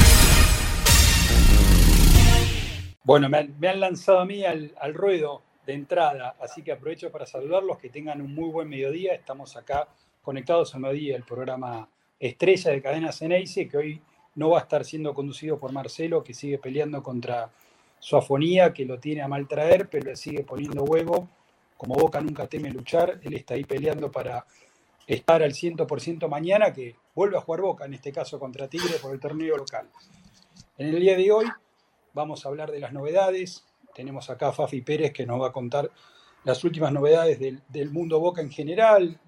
[3.02, 7.78] Bueno, me han, lanzado a mí al, ruedo de entrada, así que aprovecho para saludarlos,
[7.78, 9.12] que tengan un muy buen mediodía.
[9.12, 9.88] Estamos acá
[10.22, 11.88] conectados a mediodía, el programa
[12.20, 14.00] estrella de Cadena Ceneice, que hoy
[14.36, 17.50] no va a estar siendo conducido por Marcelo, que sigue peleando contra
[18.02, 21.28] su afonía, que lo tiene a mal traer, pero le sigue poniendo huevo.
[21.76, 24.44] Como Boca nunca teme luchar, él está ahí peleando para
[25.06, 29.12] estar al 100% mañana, que vuelve a jugar Boca, en este caso contra Tigre, por
[29.12, 29.88] el torneo local.
[30.78, 31.46] En el día de hoy
[32.12, 33.64] vamos a hablar de las novedades.
[33.94, 35.88] Tenemos acá a Fafi Pérez que nos va a contar
[36.42, 39.20] las últimas novedades del, mundo Boca en general,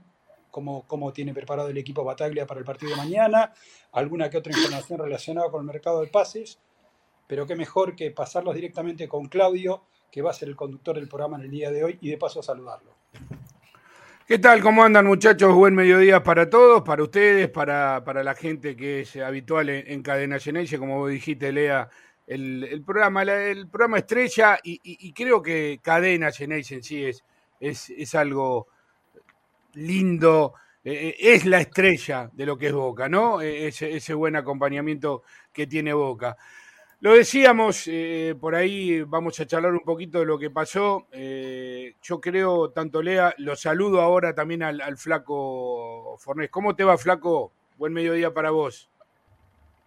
[0.50, 3.54] cómo, cómo, tiene preparado el equipo Bataglia para el partido de mañana,
[3.92, 6.58] alguna que otra información relacionada con el mercado de pases
[7.26, 11.08] pero qué mejor que pasarlos directamente con Claudio, que va a ser el conductor del
[11.08, 12.94] programa en el día de hoy, y de paso saludarlo.
[14.26, 14.62] ¿Qué tal?
[14.62, 15.54] ¿Cómo andan muchachos?
[15.54, 20.78] Buen mediodía para todos, para ustedes, para, la gente que es habitual en, Cadena Geneise,
[20.78, 21.90] como vos dijiste, Lea,
[22.26, 27.22] el, programa, el programa estrella, y, creo que Cadena Geneise en sí es,
[27.60, 28.68] es, algo
[29.74, 33.42] lindo, eh, eh, es la estrella de lo que es Boca, ¿no?
[33.42, 36.34] E, ese, ese buen acompañamiento que tiene Boca.
[37.04, 41.06] Lo decíamos, eh, por ahí vamos a charlar un poquito de lo que pasó.
[41.12, 46.48] Eh, yo creo, tanto Lea, lo saludo ahora también al, flaco Fornés.
[46.48, 47.52] ¿Cómo te va, flaco?
[47.76, 48.88] Buen mediodía para vos.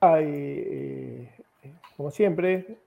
[0.04, 1.28] Eh,
[1.96, 2.78] como siempre,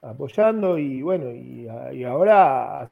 [0.00, 1.68] apoyando y bueno, y,
[2.06, 2.90] ahora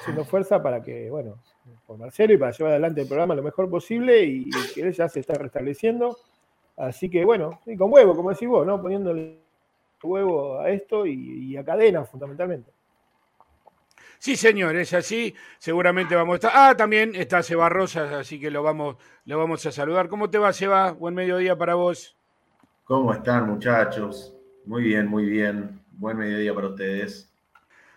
[0.00, 1.38] haciendo fuerza para que, bueno,
[1.86, 5.20] por Marcelo y para llevar adelante el programa lo mejor posible y que ya se
[5.20, 6.18] está restableciendo
[6.80, 8.80] Así que bueno, y con huevo, como decís vos, ¿no?
[8.80, 9.38] Poniéndole
[10.02, 12.72] huevo a esto y, a cadena, fundamentalmente.
[14.18, 15.34] Sí, señor, es así.
[15.58, 16.52] Seguramente vamos a estar.
[16.54, 20.08] Ah, también está Seba Rosas, así que lo vamos, lo vamos a saludar.
[20.08, 20.92] ¿Cómo te va, Seba?
[20.92, 22.16] Buen mediodía para vos.
[22.84, 24.34] ¿Cómo están, muchachos?
[24.64, 25.82] Muy bien, muy bien.
[25.92, 27.29] Buen mediodía para ustedes.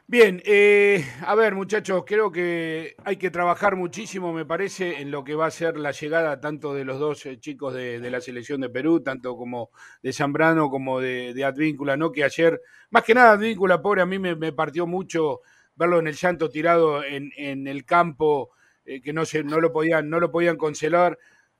[0.06, 5.24] Bien, eh, a ver muchachos, creo que hay que trabajar muchísimo, me parece, en lo
[5.24, 8.60] que va a ser la llegada tanto de los dos eh, chicos de, la selección
[8.60, 9.72] de Perú, tanto como
[10.02, 12.12] de Zambrano como de, Advíncula, ¿no?
[12.12, 15.40] Que ayer, más que nada Advíncula, pobre, a mí me, partió mucho
[15.76, 17.32] verlo en el llanto tirado en,
[17.66, 18.52] el campo,
[18.86, 21.18] eh, que no, se, no, lo podían, no lo podían cancelar.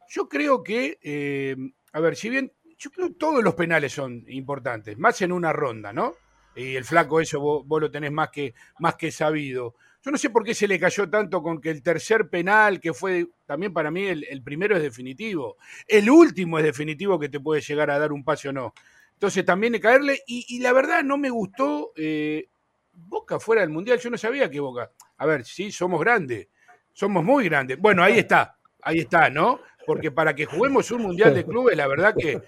[0.10, 4.98] Yo creo que, a ver, si bien, yo creo que todos los penales son importantes,
[4.98, 6.16] más en una ronda, ¿no?
[6.56, 9.76] Y el flaco eso vos, lo tenés más que, más que sabido.
[10.04, 12.94] Yo no sé por qué se le cayó tanto con que el tercer penal, que
[12.94, 17.62] fue también para mí el, primero es definitivo, el último es definitivo que te puede
[17.62, 18.74] llegar a dar un pase o no.
[19.14, 22.50] Entonces también de caerle, y, la verdad no me gustó eh,
[22.92, 26.50] Boca fuera del Mundial, yo no sabía que Boca, a ver, sí, somos grandes,
[26.92, 27.80] somos muy grandes.
[27.80, 29.62] Bueno, ahí está, ahí está, ¿no?
[29.86, 32.42] Porque para que juguemos un Mundial de clubes, la verdad que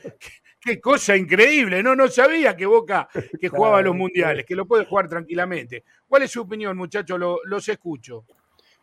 [0.65, 3.07] Qué cosa increíble, no, no sabía que Boca
[3.39, 5.83] que jugaba los mundiales, que lo puede jugar tranquilamente.
[6.07, 7.19] ¿Cuál es su opinión, muchachos?
[7.19, 8.25] los escucho.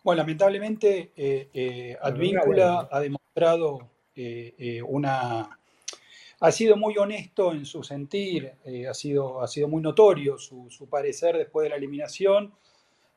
[0.05, 5.59] Bueno, lamentablemente eh, eh, Advíncula ha demostrado eh, una...
[6.39, 8.53] Ha sido muy honesto en su sentir,
[8.89, 12.55] ha, sido, ha sido muy notorio su, parecer después de la eliminación,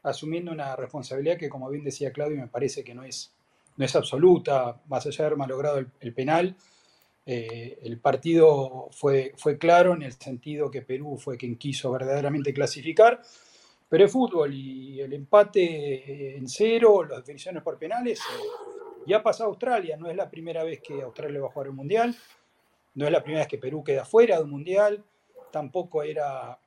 [0.02, 3.32] asumiendo una responsabilidad que, como bien decía Claudio, me parece que no es,
[3.78, 6.56] no es absoluta, más allá de haber malogrado el penal
[7.26, 12.54] eh, el partido fue, fue claro en el sentido que Perú fue quien quiso verdaderamente
[12.54, 13.20] clasificar,
[13.90, 19.46] pero es fútbol y el empate en cero, las definiciones por penales, eh, ya pasó
[19.46, 22.16] Australia, no es la primera vez que Australia va a jugar el Mundial,
[22.94, 25.04] no es la primera vez que Perú queda fuera de un Mundial,
[25.52, 26.60] tampoco era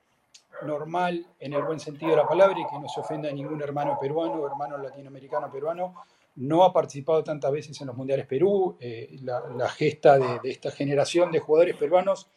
[0.62, 3.62] normal en el buen sentido de la palabra y que no se ofenda a ningún
[3.62, 5.94] hermano peruano, hermano latinoamericano peruano,
[6.38, 11.32] no ha participado tantas veces en los Mundiales Perú, eh, la, gesta de, esta generación
[11.32, 12.28] de jugadores peruanos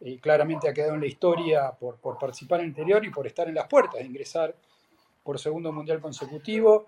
[0.00, 3.48] eh, claramente ha quedado en la historia por, participar en el interior y por estar
[3.48, 4.54] en las puertas de ingresar
[5.24, 6.86] por segundo Mundial consecutivo.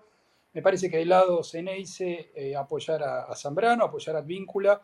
[0.53, 4.81] Me parece que del lado Ceneice eh, apoyar a, Zambrano, apoyar a Víncula,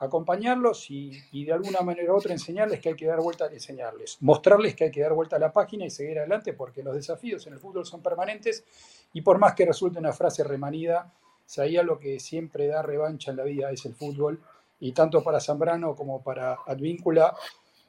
[0.00, 4.16] acompañarlos y, y, de alguna manera u otra enseñarles que hay que dar vuelta, enseñarles,
[4.20, 7.46] mostrarles que hay que dar vuelta a la página y seguir adelante porque los desafíos
[7.46, 8.64] en el fútbol son permanentes
[9.12, 11.12] y por más que resulte una frase remanida,
[11.44, 14.40] sabía lo que siempre da revancha en la vida es el fútbol
[14.80, 17.34] y tanto para Zambrano como para Advíncula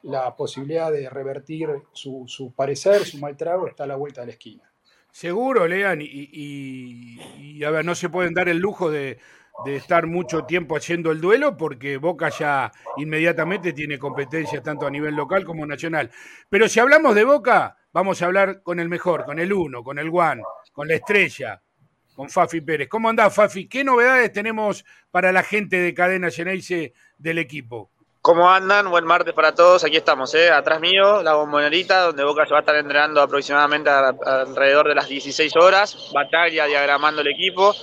[0.02, 4.32] la posibilidad de revertir su, parecer, su mal trago, está a la vuelta de la
[4.32, 4.70] esquina.
[5.10, 9.18] Seguro, Lean, y, a ver, no se pueden dar el lujo de,
[9.64, 14.90] de estar mucho tiempo haciendo el duelo, porque Boca ya inmediatamente tiene competencia tanto a
[14.90, 16.10] nivel local como nacional.
[16.48, 19.98] Pero si hablamos de Boca, vamos a hablar con el mejor, con el uno, con
[19.98, 21.62] el one, con la estrella,
[22.14, 22.88] con Fafi Pérez.
[22.88, 23.68] ¿Cómo andás, Fafi?
[23.68, 27.90] ¿Qué novedades tenemos para la gente de Cadena Geneise del equipo?
[28.22, 28.88] ¿Cómo andan?
[28.88, 29.82] Buen martes para todos.
[29.82, 30.48] Aquí estamos, ¿eh?
[30.48, 35.08] atrás mío, la bombonerita, donde Boca se va a estar entrenando aproximadamente alrededor de las
[35.08, 36.12] 16 horas.
[36.14, 37.74] Batalla diagramando el equipo,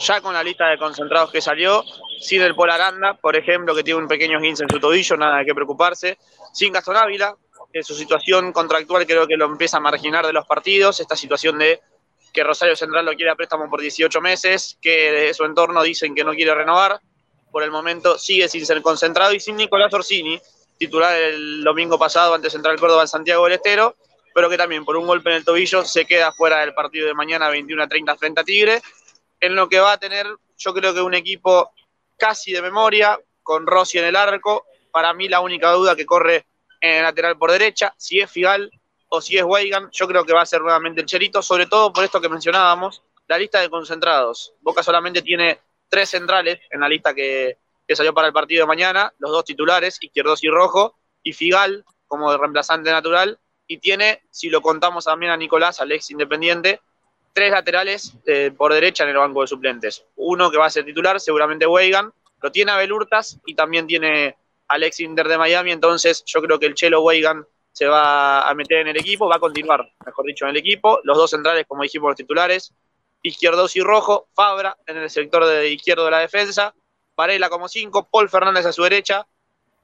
[0.00, 1.84] ya con la lista de concentrados que salió,
[2.20, 5.46] sin el Polaranda, por ejemplo, que tiene un pequeño 15 en su tobillo, nada de
[5.46, 6.18] qué preocuparse.
[6.52, 7.36] Sin Gastón Ávila,
[7.72, 11.00] que su situación contractual creo que lo empieza a marginar de los partidos.
[11.00, 11.80] Esta situación de
[12.32, 16.14] que Rosario Central lo quiere a préstamo por 18 meses, que de su entorno dicen
[16.14, 17.00] que no quiere renovar
[17.50, 20.40] por el momento sigue sin ser concentrado y sin Nicolás Orsini,
[20.78, 23.96] titular el domingo pasado ante Central Córdoba en Santiago del Estero,
[24.34, 27.14] pero que también por un golpe en el tobillo se queda fuera del partido de
[27.14, 28.82] mañana 21 a 30 frente a Tigre,
[29.40, 30.26] en lo que va a tener
[30.58, 31.72] yo creo que un equipo
[32.16, 36.46] casi de memoria, con Rossi en el arco, para mí la única duda que corre
[36.80, 38.70] en el lateral por derecha, si es Figal
[39.08, 41.92] o si es Weigan, yo creo que va a ser nuevamente el Cherito, sobre todo
[41.92, 44.54] por esto que mencionábamos, la lista de concentrados.
[44.60, 47.56] Boca solamente tiene tres centrales en la lista que,
[47.94, 52.36] salió para el partido de mañana, los dos titulares, Izquierdos y Rojo, y Figal como
[52.36, 56.80] reemplazante natural, y tiene, si lo contamos también a Nicolás, al ex independiente,
[57.38, 60.04] tres laterales eh, por derecha en el banco de suplentes.
[60.16, 62.12] Uno que va a ser titular, seguramente Weigan,
[62.42, 64.36] lo tiene Abel Hurtas y también tiene
[64.66, 68.54] al ex Inter de Miami, entonces yo creo que el Chelo Weigan se va a
[68.54, 70.98] meter en el equipo, va a continuar, mejor dicho, en el equipo.
[71.04, 72.74] Los dos centrales, como dijimos, los titulares,
[73.22, 76.74] Izquierdos y Rojo, Fabra en el sector de izquierdo de la defensa,
[77.16, 79.28] Varela como 5, Paul Fernández a su derecha,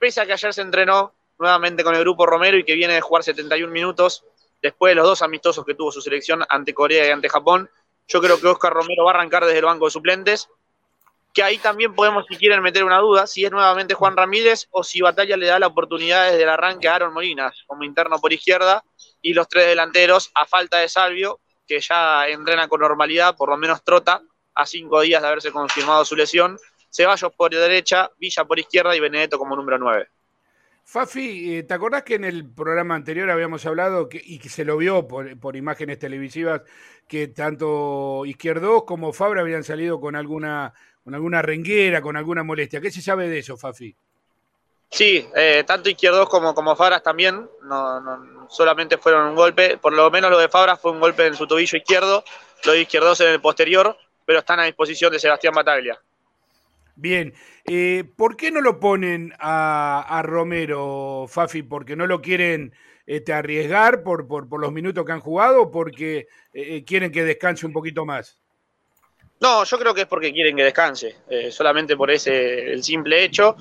[0.01, 3.01] pese a que ayer se entrenó nuevamente con el grupo Romero y que viene de
[3.01, 4.25] jugar 71 minutos
[4.65, 7.69] después de los dos amistosos que tuvo su selección ante Corea y ante Japón.
[8.09, 10.49] Yo creo que Oscar Romero va a arrancar desde el banco de suplentes,
[11.35, 14.83] que ahí también podemos, si quieren, meter una duda, si es nuevamente Juan Ramírez o
[14.83, 18.33] si Batalla le da la oportunidad desde el arranque a Aaron Molinas como interno por
[18.33, 18.83] izquierda
[19.21, 23.59] y los tres delanteros a falta de Salvio, que ya entrena con normalidad, por lo
[23.59, 24.23] menos trota,
[24.55, 26.59] a cinco días de haberse confirmado su lesión.
[26.91, 30.09] Ceballos por derecha, Villa por izquierda y Benedetto como número nueve.
[30.85, 34.77] Fafi, eh, ¿te acordás que en el programa anterior habíamos hablado y que se lo
[34.77, 36.63] vio por, imágenes televisivas
[37.09, 42.83] que tanto Izquierdos como Fabra habían salido con alguna, con alguna renguera, con alguna molestia?
[42.83, 43.97] ¿Qué se sabe de eso, Fafi?
[44.91, 50.11] Sí, eh, tanto Izquierdos como, como Fabras también, no, solamente fueron un golpe, por lo
[50.11, 52.23] menos lo de Fabras fue un golpe en su tobillo izquierdo,
[52.65, 55.99] lo de Izquierdos en el posterior, pero están a disposición de Sebastián Bataglia.
[56.97, 61.63] Bien, eh, ¿por qué no lo ponen a, Romero, Fafi?
[61.63, 62.73] ¿Porque no lo quieren
[63.07, 64.27] este, arriesgar por,
[64.61, 68.39] los minutos que han jugado o porque eh, quieren que descanse un poquito más?
[69.41, 71.17] No, yo creo que es porque quieren que descanse,
[71.51, 73.57] solamente por ese el simple hecho.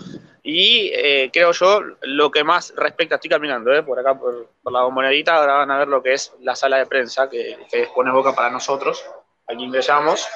[0.46, 4.82] Y eh, creo yo, lo que más respecta, estoy caminando eh, por acá, por, la
[4.82, 8.12] bombonerita, ahora van a ver lo que es la sala de prensa que, que dispone
[8.12, 9.06] Boca para nosotros.
[9.48, 10.28] Aquí ingresamos,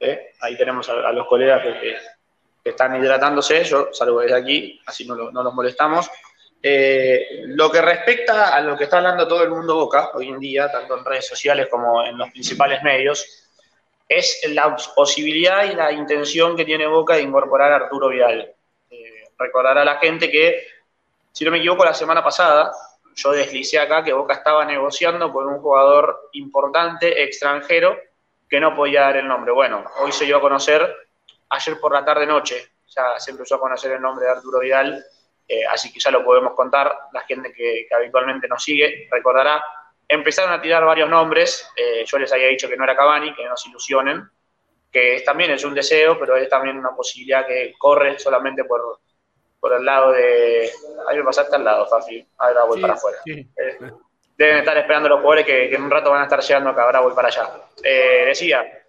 [0.00, 1.96] eh, ahí tenemos a, los colegas que,
[2.70, 6.10] están hidratándose, yo salgo desde aquí, así no, no los molestamos.
[6.62, 10.70] lo que respecta a lo que está hablando todo el mundo Boca hoy en día,
[10.70, 13.48] tanto en redes sociales como en los principales medios,
[14.08, 18.56] es la posibilidad y la intención que tiene Boca de incorporar a Arturo Vidal
[19.38, 20.66] recordar a la gente que,
[21.32, 22.72] si no me equivoco, la semana pasada
[23.14, 27.96] yo deslicé acá que Boca estaba negociando con un jugador importante, extranjero,
[28.48, 29.52] que no podía dar el nombre.
[29.52, 31.05] Bueno, hoy se dio a conocer,
[31.50, 35.04] ayer por la tarde-noche, ya se empezó a conocer el nombre de Arturo Vidal,
[35.48, 36.92] eh, así que ya lo podemos contar.
[37.12, 39.62] La gente que, habitualmente nos sigue recordará.
[40.08, 43.44] Empezaron a tirar varios nombres, eh, yo les había dicho que no era Cavani, que
[43.44, 44.28] no se ilusionen,
[44.90, 49.00] que también es un deseo, pero es también una posibilidad que corre solamente por,
[49.58, 50.70] por el lado de.
[51.08, 52.24] Ahí me pasaste al lado, Fafi.
[52.38, 53.18] Ahora voy para afuera.
[53.26, 53.78] Eh,
[54.36, 56.84] deben estar esperando los jugadores que, en un rato van a estar llegando acá.
[56.84, 57.50] Ahora voy para allá.
[57.82, 58.85] Decía,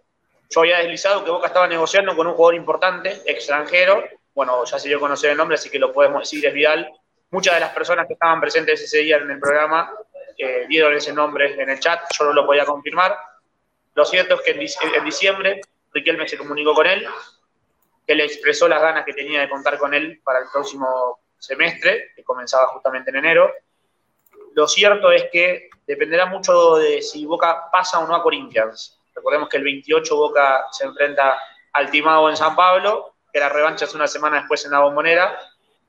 [0.49, 4.03] yo había deslizado que Boca estaba negociando con un jugador importante, extranjero.
[4.33, 6.91] Bueno, ya se dio a conocer el nombre, así que lo podemos decir, es Vidal.
[7.31, 9.91] Muchas de las personas que estaban presentes ese día en el programa
[10.37, 13.17] eh, dieron ese nombre en el chat, yo no lo podía confirmar.
[13.95, 15.61] Lo cierto es que en, diciembre
[15.91, 17.07] Riquelme se comunicó con él,
[18.05, 22.11] que le expresó las ganas que tenía de contar con él para el próximo semestre,
[22.15, 23.51] que comenzaba justamente en enero.
[24.53, 28.96] Lo cierto es que dependerá mucho de si Boca pasa o no a Corinthians.
[29.17, 31.39] Recordemos que el 28 Boca se enfrenta
[31.73, 35.39] al Timao en San Pablo, que la revancha es una semana después en la Bombonera,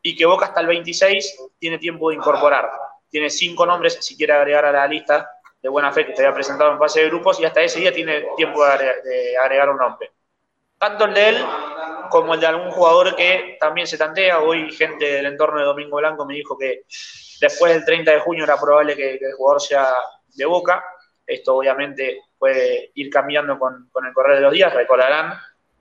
[0.00, 2.70] y que Boca hasta el 26 tiene tiempo de incorporar.
[3.10, 5.30] Tiene cinco nombres si quiere agregar a la lista
[5.60, 7.92] de buena fe que te había presentado en fase de grupos, y hasta ese día
[7.92, 10.10] tiene tiempo de agregar un nombre.
[10.78, 11.44] Tanto el de él
[12.08, 14.40] como el de algún jugador que también se tantea.
[14.40, 16.84] Hoy gente del entorno de Domingo Blanco me dijo que
[17.40, 19.92] después del 30 de junio era probable que, el jugador sea
[20.34, 20.82] de Boca.
[21.26, 24.72] Esto obviamente puede ir cambiando con, con el correr de los días.
[24.72, 25.38] Recordarán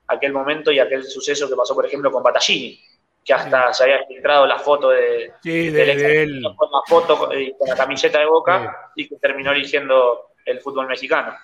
[0.07, 2.79] aquel momento y aquel suceso que pasó, por ejemplo, con Battaglini,
[3.23, 6.41] que hasta se había filtrado la foto de, él.
[6.55, 11.35] con la foto con la camiseta de Boca y que terminó eligiendo el fútbol mexicano.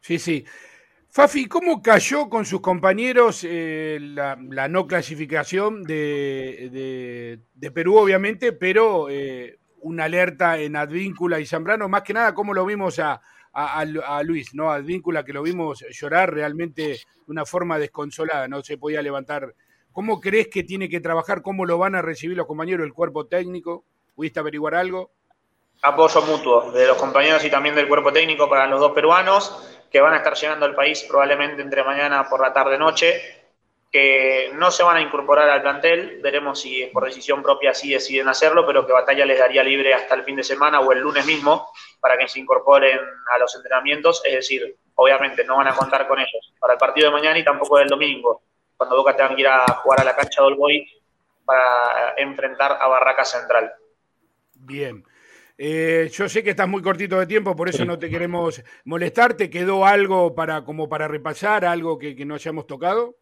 [0.00, 0.44] Sí, sí.
[1.10, 7.40] Fafi, ¿cómo cayó con sus compañeros eh, la, no clasificación de,
[7.74, 11.88] Perú, obviamente, pero eh, una alerta en Advíncula y Zambrano?
[11.88, 13.22] Más que nada, ¿cómo lo vimos a,
[13.58, 14.70] a, Luis, ¿no?
[14.70, 19.54] Advíncula, que lo vimos llorar realmente de una forma desconsolada, no se podía levantar.
[19.92, 21.42] ¿Cómo crees que tiene que trabajar?
[21.42, 23.84] ¿Cómo lo van a recibir los compañeros del cuerpo técnico?
[24.14, 25.10] ¿Pudiste averiguar algo?
[25.82, 29.56] Apoyo mutuo de los compañeros y también del cuerpo técnico para los dos peruanos
[29.90, 33.37] que van a estar llegando al país probablemente entre mañana por la tarde-noche,
[33.90, 38.28] que no se van a incorporar al plantel, veremos si por decisión propia sí deciden
[38.28, 41.24] hacerlo, pero que Batalla les daría libre hasta el fin de semana o el lunes
[41.24, 42.98] mismo para que se incorporen
[43.34, 47.06] a los entrenamientos, es decir, obviamente no van a contar con ellos para el partido
[47.06, 48.42] de mañana y tampoco del domingo,
[48.76, 50.86] cuando Boca tenga que ir a jugar a la cancha de Olboy
[51.44, 53.72] para enfrentar a Barraca Central.
[54.54, 55.02] Bien.
[55.56, 59.34] Eh, yo sé que estás muy cortito de tiempo, por eso no te queremos molestar.
[59.34, 63.16] ¿Te quedó algo para, como para repasar, algo que, no hayamos tocado?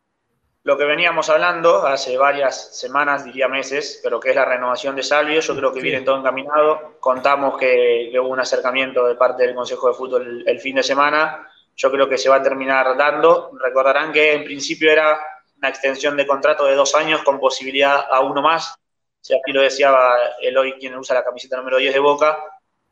[0.67, 5.05] Lo que veníamos hablando hace varias semanas, diría meses, pero que es la renovación de
[5.05, 6.97] Salvio, yo creo que viene todo encaminado.
[6.99, 11.49] Contamos que, hubo un acercamiento de parte del Consejo de Fútbol el, fin de semana.
[11.77, 13.53] Yo creo que se va a terminar dando.
[13.63, 15.17] Recordarán que en principio era
[15.57, 18.77] una extensión de contrato de dos años con posibilidad a uno más
[19.21, 22.39] si aquí lo deseaba Eloy, quien usa la camiseta número 10 de Boca,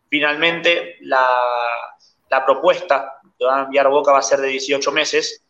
[0.09, 1.29] finalmente la,
[2.47, 5.45] propuesta que va a enviar Boca va a ser de 18 meses.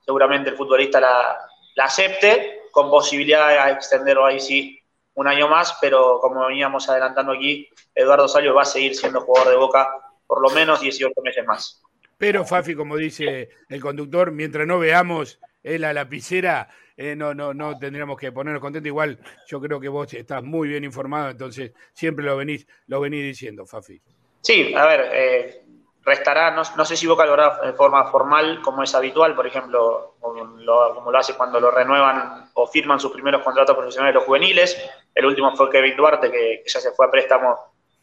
[0.00, 1.38] Seguramente el futbolista la,
[1.80, 4.80] acepte, con posibilidad de extenderlo ahí sí
[5.14, 9.50] un año más, pero como veníamos adelantando aquí, Eduardo Salio va a seguir siendo jugador
[9.50, 9.88] de Boca
[10.26, 11.82] por lo menos 18 meses más.
[12.16, 17.54] Pero Fafi, como dice el conductor, mientras no veamos él la lapicera, eh, no, no,
[17.54, 18.86] no tendríamos que ponernos contentos.
[18.86, 23.24] Igual yo creo que vos estás muy bien informado, entonces siempre lo venís, lo venís
[23.24, 24.00] diciendo, Fafi.
[24.40, 25.62] Sí, a ver, eh,
[26.08, 30.14] restará, no, sé si Boca lo hará de forma formal como es habitual, por ejemplo,
[30.18, 34.90] como lo, hace cuando lo renuevan o firman sus primeros contratos profesionales los juveniles.
[35.14, 37.56] El último fue Kevin Duarte, que, ya se fue a préstamo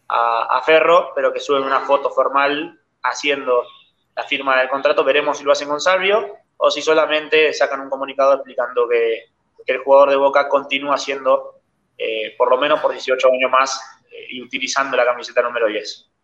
[0.07, 3.63] a, Ferro, pero que sube una foto formal haciendo
[4.15, 5.03] la firma del contrato.
[5.03, 9.25] Veremos si lo hacen con Salvio o si solamente sacan un comunicado explicando que,
[9.65, 11.55] el jugador de Boca continúa siendo
[11.97, 13.81] eh, por lo menos por 18 años más
[14.11, 16.14] eh, y utilizando la camiseta número 10.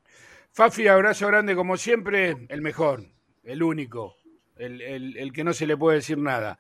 [0.53, 3.03] Fafi, abrazo grande como siempre, el mejor,
[3.43, 4.17] el único,
[4.58, 6.60] el, que no se le puede decir nada.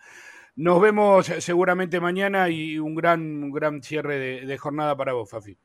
[0.55, 5.57] Nos vemos seguramente mañana y un gran, gran cierre de, jornada para vos, Fafi.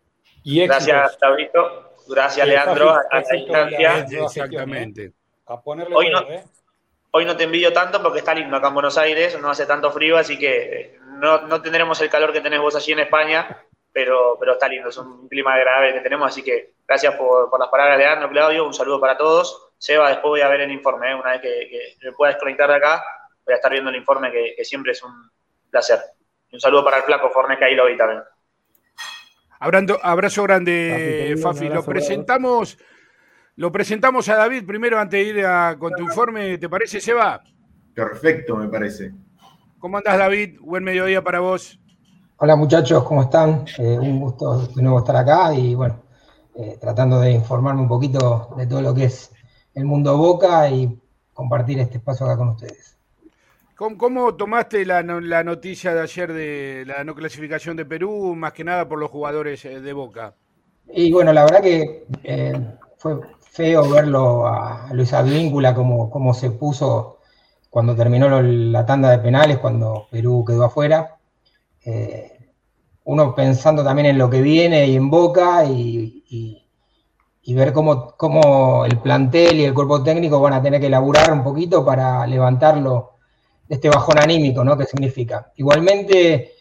[0.45, 1.95] Gracias, Tabrito.
[2.09, 2.91] Gracias, Leandro.
[2.91, 4.07] a, la distancia.
[4.25, 5.13] Exactamente.
[5.47, 6.45] A ponerle hoy, ¿eh?
[7.19, 9.91] Hoy no te envidio tanto porque está lindo acá en Buenos Aires, no hace tanto
[9.91, 14.37] frío, así que eh, no, tendremos el calor que tenés vos allí en España, pero,
[14.39, 17.99] pero está lindo, es un clima agradable que tenemos, así que gracias por, las palabras
[17.99, 19.73] de Leandro, Claudio, un saludo para todos.
[19.79, 21.15] Seba, después voy a ver el informe, ¿eh?
[21.15, 23.05] una vez que, me pueda desconectar de acá,
[23.45, 25.31] voy a estar viendo el informe que, siempre es un
[25.71, 26.01] placer.
[26.53, 28.23] un saludo para el flaco Fornes, que ahí lo vi también.
[29.59, 31.69] Abrazo grande, Fafi.
[31.69, 32.79] Lo presentamos.
[33.57, 35.47] Lo presentamos a David primero antes de ir
[35.79, 36.59] con tu informe.
[36.59, 37.43] ¿Te parece, Seba?
[37.95, 39.13] Perfecto, me parece.
[39.79, 40.59] ¿Cómo andás, David?
[40.61, 41.79] Buen mediodía para vos.
[42.37, 43.65] Hola, muchachos, ¿cómo están?
[43.79, 46.03] Eh, un gusto de nuevo estar acá y, bueno,
[46.59, 49.31] eh, tratando de informarme un poquito de todo lo que es
[49.75, 50.99] el mundo Boca y
[51.33, 52.97] compartir este espacio acá con ustedes.
[53.77, 58.89] ¿Cómo, tomaste la, noticia de ayer de la no clasificación de Perú, más que nada
[58.89, 60.35] por los jugadores eh, de Boca?
[60.89, 62.07] Y bueno, la verdad que
[62.97, 63.21] fue,
[63.57, 67.21] feo verlo a Luis Advíncula como, como se puso
[67.71, 71.17] cuando terminó la tanda de penales, cuando Perú quedó afuera.
[71.85, 72.36] Eh,
[73.07, 76.63] uno pensando también en lo que viene y en Boca y,
[77.55, 81.45] ver cómo, cómo, el plantel y el cuerpo técnico van a tener que elaborar un
[81.45, 83.13] poquito para levantarlo
[83.69, 84.77] de este bajón anímico, ¿no?
[84.77, 85.53] ¿Qué significa?
[85.55, 86.55] Igualmente,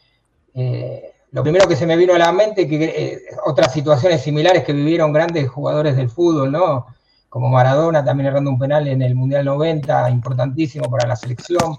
[0.53, 4.63] eh, lo primero que se me vino a la mente que eh, otras situaciones similares
[4.63, 6.85] que vivieron grandes jugadores del fútbol, ¿no?
[7.27, 11.75] Como Maradona también errando un penal en el Mundial 90, importantísimo para la selección.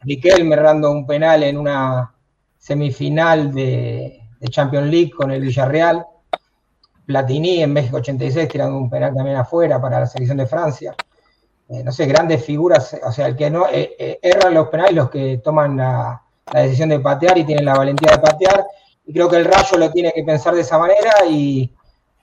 [0.00, 2.13] Riquelme errando un penal en una
[2.64, 6.06] semifinal de, Champions League con el Villarreal.
[7.06, 10.94] Platini en México 86 tirando un penal también afuera para la selección de Francia.
[11.68, 14.94] eh, no sé, grandes figuras, o sea, el que no eh, eh, erran los penales,
[14.94, 18.64] los que toman la, decisión de patear y tienen la valentía de patear.
[19.06, 21.70] Y creo que el Rayo lo tiene que pensar de esa manera y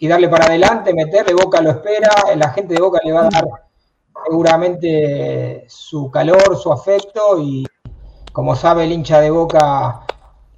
[0.02, 3.46] darle para adelante, meterle, Boca lo espera, la gente de Boca le va a dar
[4.26, 7.66] seguramente su calor, su afecto y
[8.32, 10.06] como sabe el hincha de Boca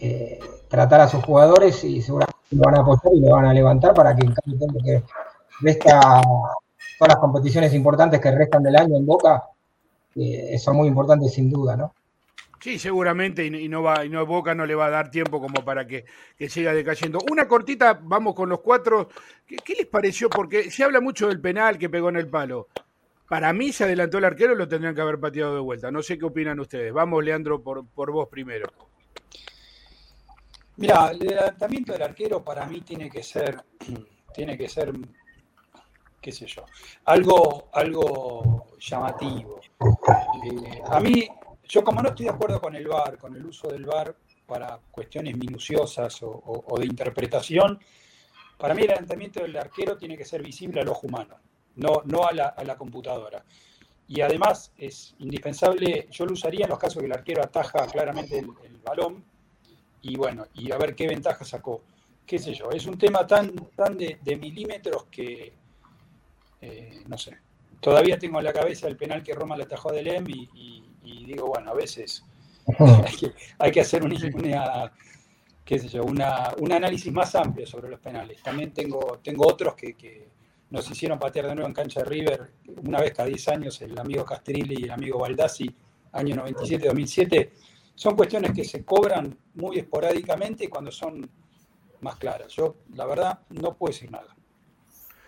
[0.06, 3.54] eh, tratar a sus jugadores y seguramente lo van a apoyar y lo van a
[3.54, 5.04] levantar para que en cambio que
[5.62, 6.22] resta
[7.00, 9.44] todas las competiciones importantes que restan del año en Boca
[10.16, 11.94] eh, son muy importantes sin duda, ¿no?
[12.60, 15.64] Sí, seguramente, y no va, y no Boca no le va a dar tiempo como
[15.64, 16.04] para que,
[16.38, 17.20] que siga decayendo.
[17.32, 19.08] Una cortita, vamos con los cuatro.
[19.48, 20.30] ¿Qué, ¿Qué, les pareció?
[20.30, 22.68] Porque se habla mucho del penal que pegó en el palo.
[23.30, 25.92] Para mí se adelantó el arquero, lo tendrían que haber pateado de vuelta.
[25.92, 26.92] No sé qué opinan ustedes.
[26.92, 28.68] Vamos, Leandro, por, por vos primero.
[30.76, 33.64] Mira, el adelantamiento del arquero para mí tiene que ser,
[34.34, 34.92] tiene que ser,
[36.20, 36.66] qué sé yo,
[37.06, 39.60] algo, algo llamativo.
[40.44, 41.28] Eh, a mí,
[41.68, 44.16] yo como no estoy de acuerdo con el VAR, con el uso del VAR
[44.48, 47.80] para cuestiones minuciosas o, de interpretación,
[48.58, 51.36] para mí el adelantamiento del arquero tiene que ser visible al ojo humano,
[51.76, 53.46] no, no a, la, a la computadora.
[54.08, 58.40] Y además es indispensable, yo lo usaría en los casos que el arquero ataja claramente
[58.40, 59.33] el balón
[60.04, 61.82] y bueno, y a ver qué ventaja sacó.
[62.26, 65.54] Qué sé yo, es un tema tan, tan de, de milímetros que,
[66.62, 67.38] eh, no sé,
[67.80, 70.84] todavía tengo en la cabeza el penal que Roma le atajó a Delem y, y,
[71.04, 72.24] y, digo, bueno, a veces
[72.80, 74.92] hay que, hay que hacer una, una,
[75.66, 78.42] qué sé yo, una, un análisis más amplio sobre los penales.
[78.42, 80.32] También tengo, tengo otros que, que,
[80.70, 82.52] nos hicieron patear de nuevo en cancha de River
[82.84, 85.70] una vez cada 10 años, el amigo Castrilli y el amigo Baldassi,
[86.14, 87.52] año 97-2007
[87.96, 91.30] son cuestiones que se cobran muy esporádicamente y cuando son
[92.02, 92.52] más claras.
[92.54, 94.36] Yo, la verdad, no puedo decir nada.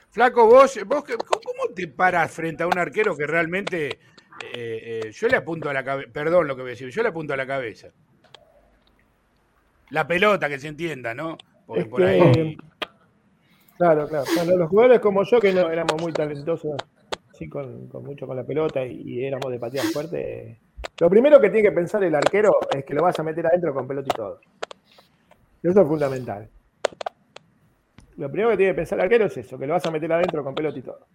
[0.09, 3.99] Flaco, vos, vos ¿cómo te paras frente a un arquero que realmente eh,
[4.53, 7.09] eh, yo le apunto a la cabeza, perdón lo que voy a decir, yo le
[7.09, 7.89] apunto a la cabeza?
[9.89, 11.37] La pelota, que se entienda, ¿no?
[11.65, 12.57] Porque es por que, ahí...
[13.77, 14.25] Claro, claro.
[14.35, 16.77] Bueno, los jugadores como yo, que no éramos muy talentosos,
[17.33, 20.59] sí, con, con mucho con la pelota y, y éramos de patear fuerte,
[20.99, 23.73] lo primero que tiene que pensar el arquero es que lo vas a meter adentro
[23.73, 24.39] con pelota y todo.
[25.61, 26.49] Eso es fundamental.
[28.17, 30.11] Lo primero que tiene que pensar el arquero es eso, que lo vas a meter
[30.13, 31.05] adentro con pelota y todo.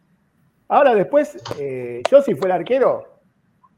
[0.69, 3.21] Ahora después, eh, yo si fuera arquero,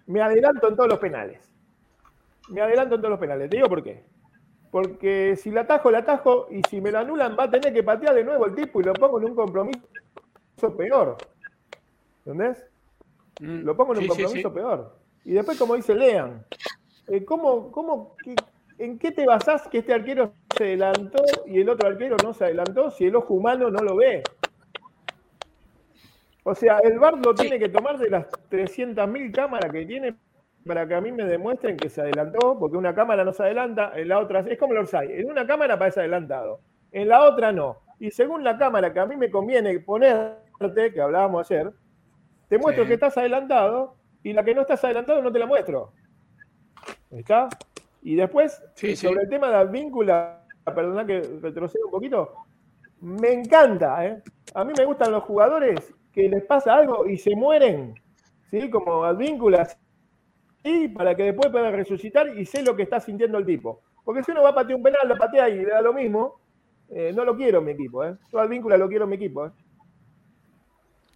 [0.07, 1.49] me adelanto en todos los penales.
[2.49, 3.49] Me adelanto en todos los penales.
[3.49, 4.05] Te digo por qué.
[4.71, 7.83] Porque si la atajo, la atajo, y si me lo anulan, va a tener que
[7.83, 9.81] patear de nuevo el tipo y lo pongo en un compromiso
[10.77, 11.17] peor.
[12.25, 12.67] ¿Entendés?
[13.41, 14.49] Mm, lo pongo en un compromiso sí, sí.
[14.49, 15.02] peor.
[15.25, 16.45] Y después, como dice Lean,
[17.09, 18.35] eh, ¿cómo, cómo, qué,
[18.79, 22.45] ¿en qué te basás que este arquero se adelantó y el otro arquero no se
[22.45, 24.23] adelantó si el ojo humano no lo ve?
[26.45, 30.17] O sea, el VAR lo tiene que tomar de las 300.000 cámaras que tiene
[30.67, 33.93] para que a mí me demuestren que se adelantó, porque una cámara no se adelanta,
[33.95, 35.21] en la otra es como el Orsay.
[35.21, 37.79] En una cámara parece adelantado, en la otra no.
[37.99, 41.73] Y según la cámara que a mí me conviene ponerte, que hablábamos ayer,
[42.49, 42.89] te muestro sí.
[42.89, 45.93] que estás adelantado y la que no estás adelantado no te la muestro.
[47.11, 47.49] ¿Está?
[48.03, 49.21] Y después, sí, sobre sí.
[49.23, 52.35] el tema de la víncula, perdona que retroceda un poquito,
[53.01, 54.23] me encanta, ¿eh?
[54.55, 57.95] A mí me gustan los jugadores que les pasa algo y se mueren,
[58.51, 58.71] ¿sí?
[58.71, 59.79] Como advínculas,
[60.65, 63.83] y para que después puedan resucitar y sé lo que está sintiendo el tipo.
[64.05, 66.41] Porque si uno va a patear un penal, lo patea y le da lo mismo,
[66.91, 68.17] eh, no lo quiero en mi equipo, ¿eh?
[68.31, 69.51] Yo advíncula lo quiero en mi equipo, ¿eh?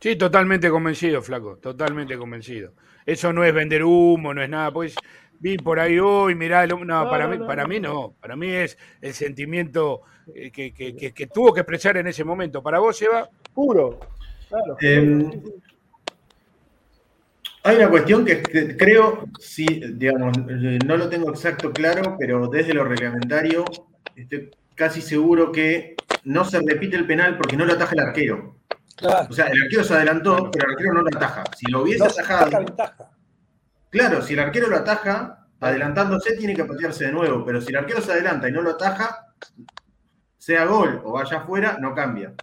[0.00, 2.72] Sí, totalmente convencido, Flaco, totalmente convencido.
[3.04, 4.94] Eso no es vender humo, no es nada, pues
[5.38, 8.78] vi por ahí hoy, mirá, no, no, para, mí, para mí no, para mí es
[9.00, 10.02] el sentimiento
[10.52, 12.62] que, que, que, que, tuvo que expresar en ese momento.
[12.62, 13.28] ¿Para vos, Eva?
[13.54, 14.00] Puro.
[14.48, 14.76] Claro.
[14.80, 15.30] Eh,
[17.66, 18.42] hay una cuestión que,
[18.76, 20.38] creo, sí, digamos,
[20.86, 23.64] no lo tengo exacto claro, pero desde lo reglamentario
[24.14, 28.54] estoy casi seguro que no se repite el penal porque no lo ataja el arquero.
[28.96, 29.28] Claro.
[29.30, 31.44] O sea, el arquero se adelantó, pero el arquero no lo ataja.
[31.54, 32.76] Si lo hubiese no atajado.
[33.90, 37.44] Claro, si el arquero lo ataja, adelantándose tiene que patearse de nuevo.
[37.44, 39.34] Pero si el arquero se adelanta y no lo ataja,
[40.38, 42.34] sea gol o vaya afuera, no cambia.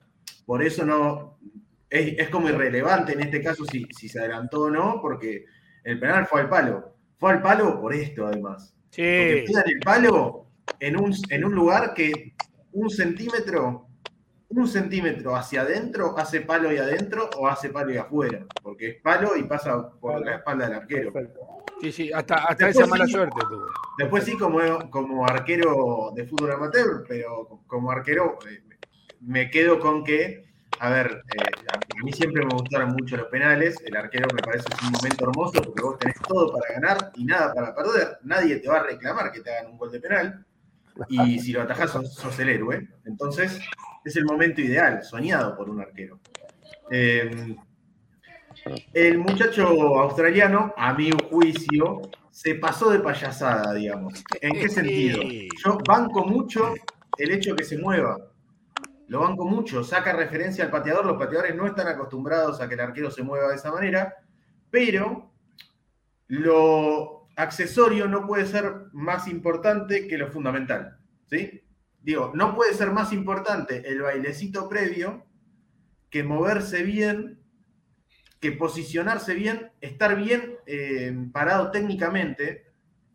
[0.46, 1.40] Por eso no.
[1.90, 5.46] Es, es como irrelevante en este caso si, si, se adelantó o no, porque
[5.84, 6.96] el penal fue al palo.
[7.18, 8.76] Fue al palo por esto, además.
[8.90, 9.02] Sí.
[9.02, 10.48] Porque pidan el palo
[10.80, 12.36] en un, en un lugar que
[12.72, 13.88] un centímetro
[14.62, 19.02] un centímetro hacia adentro, hace palo y adentro o hace palo y afuera, porque es
[19.02, 21.14] palo y pasa por la espalda del arquero.
[21.82, 23.68] Sí, sí, hasta, hasta esa mala sí, suerte tuvo.
[23.98, 28.64] Después sí, como, como arquero de fútbol amateur, pero como arquero eh,
[29.22, 30.44] me quedo con que
[30.80, 31.66] a ver, eh,
[32.02, 33.78] a mí siempre me gustaron mucho los penales.
[33.86, 37.54] El arquero me parece un momento hermoso porque vos tenés todo para ganar y nada
[37.54, 38.18] para perder.
[38.24, 40.46] Nadie te va a reclamar que te hagan un gol de penal.
[41.08, 42.88] Y si lo atajás, sos, el héroe.
[43.06, 43.60] Entonces,
[44.04, 46.20] es el momento ideal, soñado por un arquero.
[46.92, 47.56] Eh,
[48.94, 49.68] el muchacho
[50.00, 54.24] australiano, a mi juicio, se pasó de payasada, digamos.
[54.42, 55.22] ¿En qué sentido?
[55.64, 56.74] Yo banco mucho
[57.18, 58.18] el hecho que se mueva.
[59.08, 61.06] Lo banco mucho, saca referencia al pateador.
[61.06, 64.16] Los pateadores no están acostumbrados a que el arquero se mueva de esa manera,
[64.72, 65.32] pero
[66.28, 70.98] lo accesorio no puede ser más importante que lo fundamental.
[71.30, 71.63] ¿sí?
[72.04, 75.26] Digo, no puede ser más importante el bailecito previo
[76.10, 77.40] que moverse bien,
[78.42, 82.66] que posicionarse bien, estar bien eh, parado técnicamente.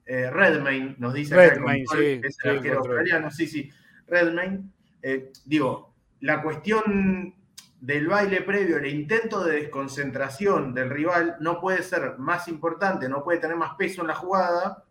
[0.06, 3.70] Eh, Redmayne nos dice Redmayne, sí, es el arquero australiano, sí, sí,
[4.06, 4.70] Redmayne.
[5.02, 7.34] Eh, digo, la cuestión
[7.78, 13.22] del baile previo, el intento de desconcentración del rival no puede ser más importante, no
[13.22, 14.87] puede tener más peso en la jugada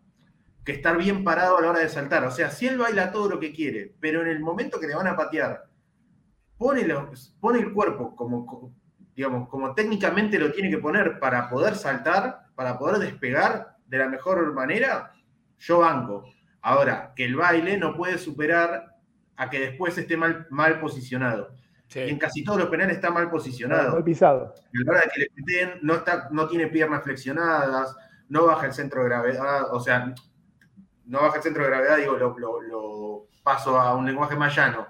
[0.64, 2.24] que estar bien parado a la hora de saltar.
[2.24, 4.94] O sea, si él baila todo lo que quiere, pero en el momento que le
[4.94, 5.64] van a patear,
[6.56, 6.86] pone,
[7.40, 8.74] pone el cuerpo como,
[9.14, 14.08] digamos, como técnicamente lo tiene que poner para poder saltar, para poder despegar de la
[14.08, 15.12] mejor manera,
[15.58, 16.24] yo banco.
[16.60, 18.96] Ahora, que el baile no puede superar
[19.36, 21.54] a que después esté mal, mal posicionado.
[21.94, 23.92] En casi todos los penales está mal posicionado.
[23.92, 24.54] Mal pisado.
[24.72, 27.96] Y la hora de que le piten, no, está, no tiene piernas flexionadas,
[28.28, 30.14] no baja el centro de gravedad, o sea,
[31.08, 34.86] no baja el centro de gravedad, digo, lo, paso a un lenguaje más llano.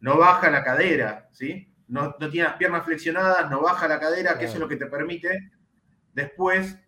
[0.00, 1.72] No baja la cadera, ¿sí?
[1.88, 4.76] No, no tiene las piernas flexionadas, no baja la cadera, que eso es lo que
[4.76, 5.52] te permite
[6.12, 6.78] después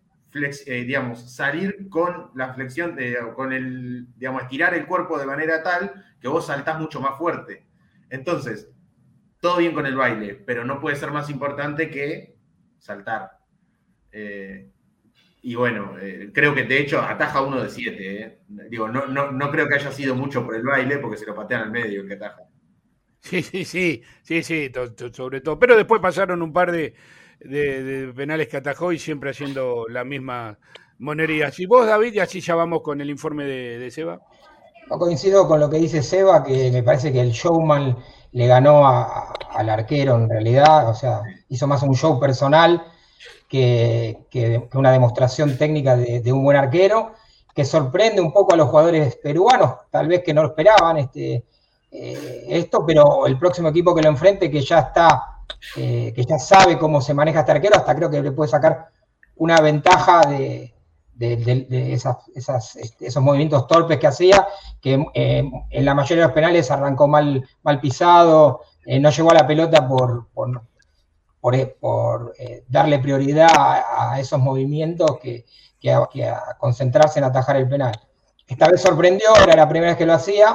[0.66, 5.62] eh, digamos, salir con la flexión, de, con el, digamos, estirar el cuerpo de manera
[5.62, 7.66] tal que vos saltás mucho más fuerte.
[8.10, 8.68] Entonces,
[9.40, 12.36] todo bien con el baile, pero no puede ser más importante que
[12.78, 13.38] saltar.
[14.12, 14.70] Eh,
[15.46, 18.40] y bueno, eh, creo que de hecho ataja uno de siete.
[18.68, 21.62] Digo, no, no, creo que haya sido mucho por el baile, porque se lo patean
[21.62, 22.42] al medio el que ataja.
[23.20, 24.72] Sí, sí, sí, sí, sí,
[25.12, 25.56] sobre todo.
[25.56, 26.94] Pero después pasaron un par de,
[27.38, 30.58] de, penales que atajó y siempre haciendo la misma
[30.98, 31.52] monería.
[31.52, 34.20] Si vos, David, y así ya vamos con el informe de, Seba.
[34.90, 37.96] No coincido con lo que dice Seba, que me parece que el showman
[38.32, 42.82] le ganó al arquero en realidad, o sea, hizo más un show personal
[43.48, 47.12] que, una demostración técnica de, un buen arquero,
[47.54, 51.44] que sorprende un poco a los jugadores peruanos, tal vez que no esperaban este,
[51.90, 55.32] eh, esto, pero el próximo equipo que lo enfrente, que ya está
[55.76, 58.88] eh, que ya sabe cómo se maneja este arquero, hasta creo que le puede sacar
[59.36, 60.74] una ventaja de,
[61.18, 61.94] este,
[63.06, 64.46] esos movimientos torpes que hacía,
[64.80, 67.42] que eh, en la mayoría de los penales arrancó mal,
[67.80, 70.26] pisado, no llegó a la pelota por,
[72.68, 75.44] darle prioridad a, esos movimientos que,
[75.92, 77.92] a concentrarse en atajar el penal.
[78.46, 80.54] Esta vez sorprendió, era la primera vez que lo hacía,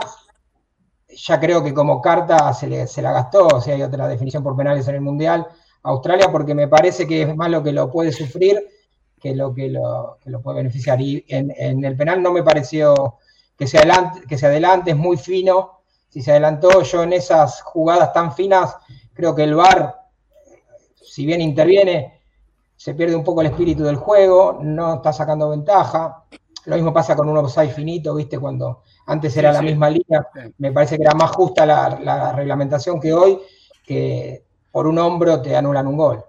[1.09, 2.67] ya creo que como carta se,
[3.01, 5.47] la gastó, o sea, hay otra definición por penales en el Mundial.
[5.83, 8.61] Australia, porque me parece que es más lo que lo puede sufrir
[9.21, 10.99] que lo que lo, puede beneficiar.
[10.99, 13.19] Y en, el penal no me pareció
[13.55, 15.83] que se, adelante, que se adelante, es muy fino.
[16.09, 18.75] Si se adelantó, yo en esas jugadas tan finas,
[19.13, 20.00] creo que el VAR,
[21.11, 22.21] si bien interviene,
[22.73, 26.23] se pierde un poco el espíritu del juego, no está sacando ventaja.
[26.67, 28.39] Lo mismo pasa con un offside finito, ¿viste?
[28.39, 30.25] Cuando antes era la misma línea,
[30.57, 33.37] me parece que era más justa la, reglamentación que hoy,
[33.83, 36.23] que por un hombro te anulan un gol.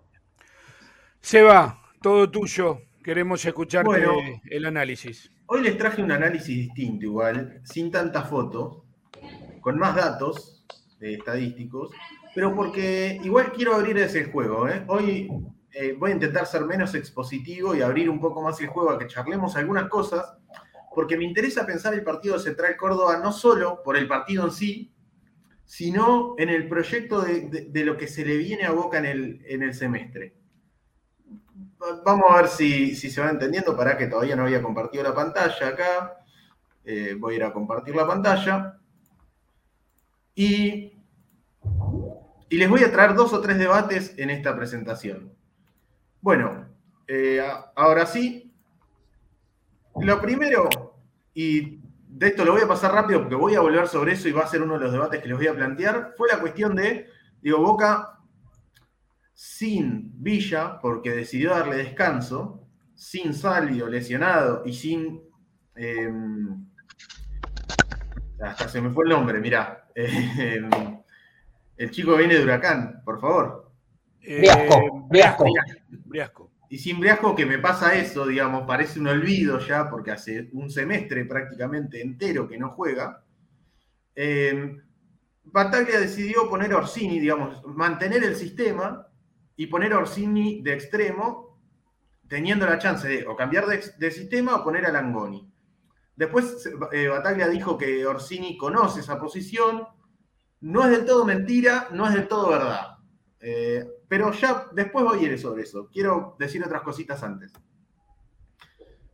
[1.20, 2.80] Seba, todo tuyo.
[3.04, 5.30] Queremos escucharte el análisis.
[5.46, 8.84] Hoy les traje un análisis distinto, igual, sin tanta foto,
[9.60, 10.64] con más datos
[11.00, 11.92] estadísticos,
[12.34, 14.68] pero porque igual quiero abrir ese juego.
[14.68, 14.84] ¿eh?
[14.88, 15.30] Hoy
[15.72, 18.98] eh, voy a intentar ser menos expositivo y abrir un poco más el juego a
[18.98, 20.36] que charlemos algunas cosas
[20.94, 24.52] porque me interesa pensar el partido de Central Córdoba no solo por el partido en
[24.52, 24.92] sí,
[25.64, 29.62] sino en el proyecto de, lo que se le viene a Boca en el, en
[29.62, 30.34] el semestre.
[32.04, 35.68] Vamos a ver si, se va entendiendo, para que todavía no había compartido la pantalla
[35.68, 36.18] acá.
[36.84, 38.78] Eh, voy a ir a compartir la pantalla.
[40.34, 40.91] Y,
[42.52, 45.32] y, les voy a traer dos o tres debates en esta presentación.
[46.20, 46.66] Bueno,
[47.06, 47.42] eh,
[47.74, 48.52] ahora sí,
[50.00, 50.68] lo primero,
[51.34, 54.32] y de esto lo voy a pasar rápido porque voy a volver sobre eso y
[54.32, 56.76] va a ser uno de los debates que les voy a plantear, fue la cuestión
[56.76, 57.08] de,
[57.40, 58.18] digo, Boca
[59.34, 65.20] sin Villa, porque decidió darle descanso, sin Salvio lesionado y sin...
[65.74, 66.66] Em,
[68.40, 69.88] hasta se me fue el nombre, mirá.
[69.94, 70.70] Em,
[71.82, 73.72] El chico viene de Huracán, por favor.
[74.20, 75.44] Briasco, Eh, Briasco.
[76.04, 76.50] Briasco.
[76.68, 80.70] Y sin Briasco que me pasa eso, digamos, parece un olvido ya, porque hace un
[80.70, 83.24] semestre prácticamente entero que no juega.
[84.14, 84.76] Eh,
[85.42, 89.08] Bataglia decidió poner a Orsini, digamos, mantener el sistema
[89.56, 91.58] y poner a Orsini de extremo,
[92.28, 95.50] teniendo la chance de o cambiar de, de sistema o poner a Langoni.
[96.14, 99.82] Después eh, Bataglia dijo que Orsini conoce esa posición.
[100.62, 102.96] No es del todo mentira, no es del todo verdad.
[103.40, 105.88] Eh, pero ya después voy a ir sobre eso.
[105.92, 107.52] Quiero decir otras cositas antes.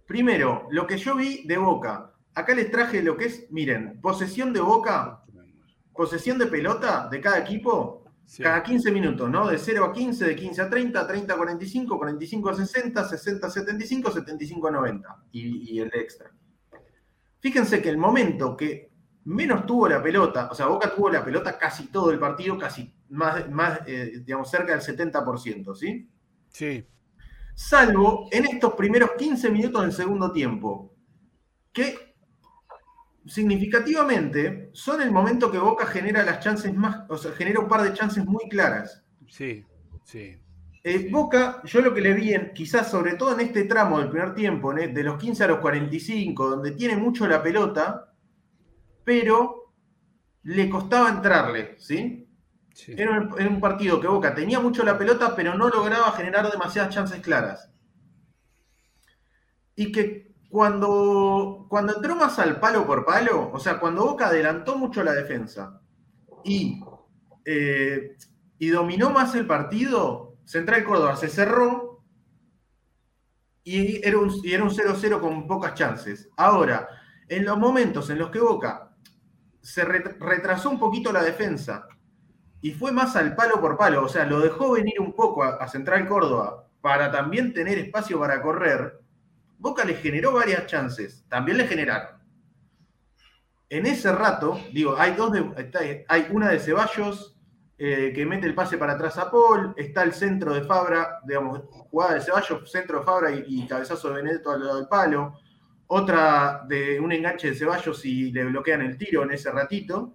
[0.06, 2.12] Primero, lo que yo vi de Boca.
[2.34, 5.22] Acá les traje lo que es, miren, posesión de Boca,
[5.92, 8.42] posesión de pelota de cada equipo, Sí.
[8.42, 9.48] cada 15 minutos, ¿no?
[9.48, 13.46] De 0 a 15, de 15 a 30, 30 a 45, 45 a 60, 60
[13.46, 16.30] a 75, 75 a 90 y, y el extra.
[17.40, 18.87] Fíjense que el momento que
[19.28, 22.94] menos tuvo la pelota, o sea, Boca tuvo la pelota casi todo el partido, casi
[23.10, 26.08] más, más eh, digamos, cerca del 70%, ¿sí?
[26.48, 26.86] Sí.
[27.54, 30.94] Salvo en estos primeros 15 minutos del segundo tiempo,
[31.72, 32.14] que
[33.26, 37.82] significativamente son el momento que Boca genera las chances más, o sea, genera un par
[37.82, 39.04] de chances muy claras.
[39.26, 39.62] Sí,
[40.04, 40.38] sí.
[40.82, 44.08] Eh, Boca, yo lo que le vi, en, quizás sobre todo en este tramo del
[44.08, 44.88] primer tiempo, ¿eh?
[44.88, 48.08] de los 15 a los 45, donde tiene mucho la pelota,
[49.08, 49.72] pero
[50.42, 52.28] le costaba entrarle, ¿sí?
[52.74, 52.92] sí.
[52.94, 56.50] Era un, era un partido que Boca tenía mucho la pelota, pero no lograba generar
[56.52, 57.70] demasiadas chances claras.
[59.74, 64.76] Y que cuando, cuando entró más al palo por palo, o sea, cuando Boca adelantó
[64.76, 65.80] mucho la defensa
[66.44, 66.84] y,
[67.46, 68.14] eh,
[68.58, 72.04] y dominó más el partido, Central Córdoba se cerró
[73.64, 76.28] y era un y era un 0-0 con pocas chances.
[76.36, 76.86] Ahora,
[77.26, 78.88] en los momentos en los que Boca
[79.60, 81.86] se retrasó un poquito la defensa
[82.60, 85.66] y fue más al palo por palo, o sea, lo dejó venir un poco a,
[85.68, 89.00] Central Córdoba para también tener espacio para correr,
[89.58, 92.18] Boca le generó varias chances, también le generaron.
[93.68, 95.16] En ese rato, digo, hay
[96.08, 97.36] hay una de Ceballos
[97.76, 101.62] eh, que mete el pase para atrás a Paul, está el centro de Fabra, digamos,
[101.90, 105.38] jugada de Ceballos, centro de Fabra y, y cabezazo de Benedetto al lado del palo,
[105.88, 110.14] otra de un enganche de Ceballos y le bloquean el tiro en ese ratito,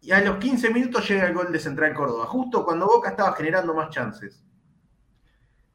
[0.00, 3.32] y a los 15 minutos llega el gol de Central Córdoba, justo cuando Boca estaba
[3.32, 4.44] generando más chances.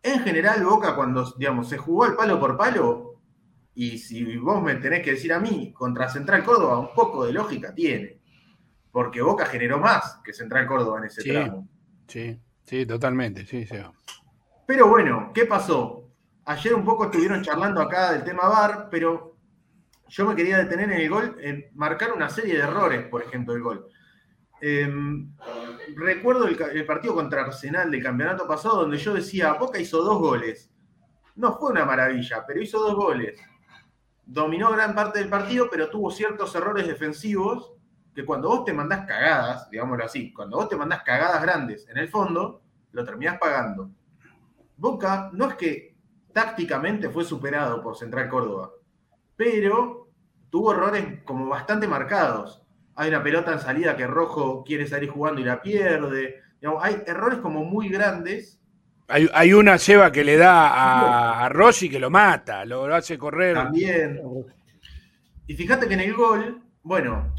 [0.03, 3.15] En general, Boca, cuando digamos, se jugó al palo por palo,
[3.73, 7.33] y si vos me tenés que decir a mí, contra Central Córdoba, un poco de
[7.33, 8.19] lógica tiene.
[8.91, 11.29] Porque Boca generó más que Central Córdoba en ese Sí.
[11.29, 11.67] tramo.
[12.07, 13.77] Sí, sí, totalmente, sí, sí.
[14.65, 16.00] Pero bueno, ¿qué pasó?
[16.51, 19.37] Ayer un poco estuvieron charlando acá del tema VAR, pero
[20.09, 23.55] yo me quería detener en el gol, en marcar una serie de errores, por ejemplo,
[23.55, 23.87] el gol.
[24.59, 24.93] Eh,
[25.95, 30.19] recuerdo el, el, partido contra Arsenal del campeonato pasado, donde yo decía, Boca hizo dos
[30.19, 30.69] goles.
[31.37, 33.39] No fue una maravilla, pero hizo dos goles.
[34.25, 37.71] Dominó gran parte del partido, pero tuvo ciertos errores defensivos
[38.13, 41.97] que cuando vos te mandás cagadas, digámoslo así, cuando vos te mandás cagadas grandes en
[41.97, 42.61] el fondo,
[42.91, 43.89] lo terminás pagando.
[44.75, 45.90] Boca no es que
[46.33, 48.71] tácticamente fue superado por Central Córdoba,
[49.35, 50.09] pero
[50.49, 52.61] tuvo errores como bastante marcados.
[52.95, 56.41] Hay una pelota en salida que Rojo quiere salir jugando y la pierde.
[56.59, 58.59] Digamos, hay errores como muy grandes.
[59.07, 62.95] Hay, hay, una Seba que le da a, a Rossi que lo mata, lo, lo
[62.95, 63.55] hace correr.
[63.55, 64.21] También.
[65.47, 67.33] Y fíjate que en el gol, bueno,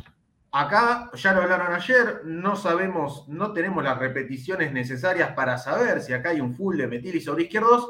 [0.54, 6.12] Acá, ya lo hablaron ayer, no sabemos, no tenemos las repeticiones necesarias para saber si
[6.12, 7.88] acá hay un full de Metili sobre izquierdos.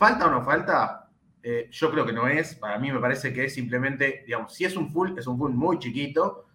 [0.00, 1.10] ¿Falta o no falta?
[1.42, 2.54] Eh, yo creo que no es.
[2.54, 5.52] Para mí me parece que es simplemente, digamos, si es un full, es un full
[5.52, 6.46] muy chiquito.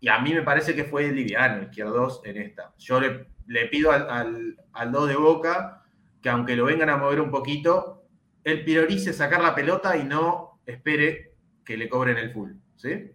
[0.00, 2.72] Y a mí me parece que fue liviano izquierdos en esta.
[2.78, 5.84] Yo le, pido al, al, al 2 de Boca
[6.22, 8.06] que aunque lo vengan a mover un poquito,
[8.44, 11.34] él priorice sacar la pelota y no espere
[11.66, 12.52] que le cobren el full.
[12.76, 13.10] ¿Sí?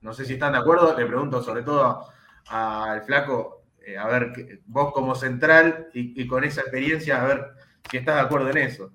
[0.00, 2.04] No sé si están de acuerdo, le pregunto sobre todo
[2.48, 7.44] al flaco, eh, a ver, vos como central y, y, con esa experiencia, a ver
[7.88, 8.90] si estás de acuerdo en eso.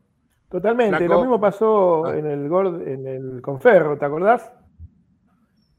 [0.50, 1.14] Totalmente, flaco.
[1.14, 2.18] lo mismo pasó ah.
[2.18, 4.52] en el gol en el Conferro, ¿te acordás?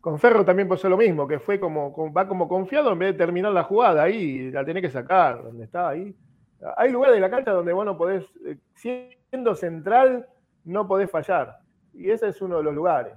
[0.00, 3.18] Con Ferro también pasó lo mismo, que fue como, va como confiado en vez de
[3.18, 6.16] terminar la jugada ahí, la tenés que sacar, donde está ahí.
[6.76, 10.26] Hay lugares de la cancha donde vos no podés, eh, siendo central,
[10.64, 11.58] no podés fallar.
[11.92, 13.14] Y ese es uno de los lugares.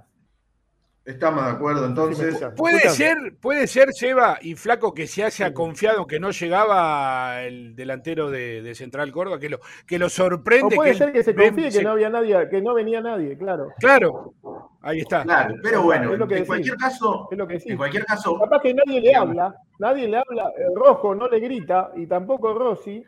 [1.04, 2.38] Estamos de acuerdo, entonces.
[2.38, 7.42] Sí, puede ser, puede ser, Seba y Flaco, que se haya confiado que no llegaba
[7.42, 10.74] el delantero de, de Central Córdoba, que lo, que lo sorprende.
[10.74, 13.36] O puede que ser que se confíe que no había nadie, que no venía nadie,
[13.36, 13.68] claro.
[13.78, 14.32] Claro.
[14.80, 15.24] Ahí está.
[15.24, 16.48] Claro, pero bueno, Es lo que en decís.
[16.48, 20.16] cualquier caso, Es lo que en cualquier caso, Capaz que nadie le habla, nadie le
[20.16, 23.04] habla, el rojo no le grita y tampoco Rossi,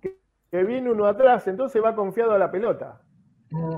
[0.00, 0.16] que,
[0.50, 2.98] que viene uno atrás, entonces va confiado a la pelota.
[3.50, 3.76] Mm.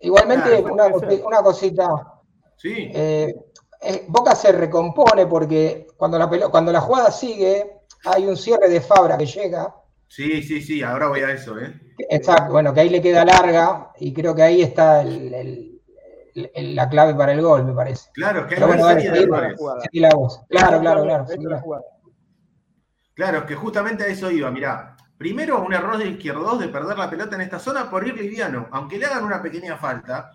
[0.00, 1.86] Igualmente, Claro, una cosita.
[2.62, 3.34] Sí, eh,
[3.80, 8.80] eh, Boca se recompone porque cuando la, cuando la jugada sigue, hay un cierre de
[8.80, 9.74] Fabra que llega.
[10.08, 11.72] sí, sí, sí, ahora voy a eso, ¿eh?
[12.08, 15.80] Exacto, bueno, que ahí le queda larga y creo que ahí está el- el-
[16.54, 18.10] el- la clave para el gol, me parece.
[18.14, 19.80] Claro, es que hay bueno, serie de jugada.
[19.82, 20.40] seguí la voz.
[20.48, 21.26] Claro, claro, claro.
[21.40, 21.84] La jugada.
[23.14, 24.96] Claro, es que justamente a eso iba, mirá.
[25.18, 28.68] Primero, un error del izquierdo de perder la pelota en esta zona por ir liviano.
[28.72, 30.32] Aunque le hagan una pequeña falta,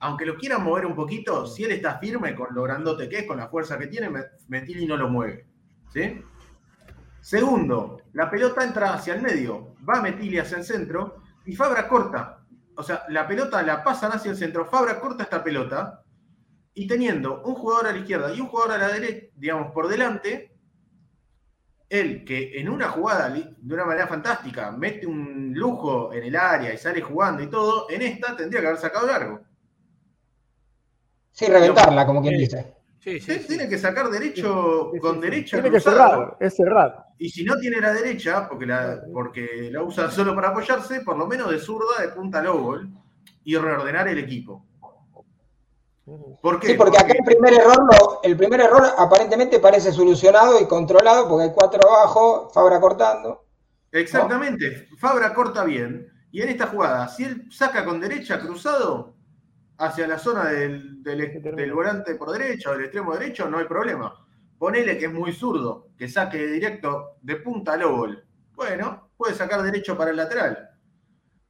[0.00, 3.26] aunque lo quieran mover un poquito, si él está firme con lo grandote que es,
[3.26, 4.10] con la fuerza que tiene,
[4.48, 5.46] Metilli no lo mueve.
[5.92, 6.20] ¿Sí?
[7.20, 12.44] Segundo, la pelota entra hacia el medio, va Metilli hacia el centro y Fabra corta.
[12.76, 16.02] O sea, la pelota la pasan hacia el centro, Fabra corta esta pelota
[16.74, 19.88] y teniendo un jugador a la izquierda y un jugador a la derecha, digamos, por
[19.88, 20.56] delante,
[21.88, 26.74] él que en una jugada de una manera fantástica mete un lujo en el área
[26.74, 29.40] y sale jugando y todo, en esta tendría que haber sacado largo.
[31.36, 32.40] Sí, reventarla, como quien Sí.
[32.40, 32.74] dice.
[32.98, 33.38] Sí, sí.
[33.46, 35.20] Tiene que sacar derecho Sí, sí, con sí.
[35.20, 37.04] derecha Tiene que cerrar, es cerrar.
[37.18, 41.16] y si no tiene la derecha, porque la, porque la usa solo para apoyarse, por
[41.18, 42.88] lo menos de zurda, de punta low ball,
[43.44, 44.64] y reordenar el equipo.
[46.40, 46.68] ¿Por qué?
[46.68, 51.28] Sí, porque acá el primer error, lo- el primer error aparentemente parece solucionado y controlado
[51.28, 53.44] porque hay cuatro abajo, Fabra cortando.
[53.92, 59.15] Exactamente, Fabra corta bien, y en esta jugada, si él saca con derecha cruzado
[59.78, 63.66] hacia la zona del, del- del volante por derecha o del extremo derecho, no hay
[63.66, 64.14] problema.
[64.58, 68.24] Ponele que es muy zurdo, que saque directo de punta a low ball.
[68.54, 70.70] Bueno, puede sacar derecho para el lateral,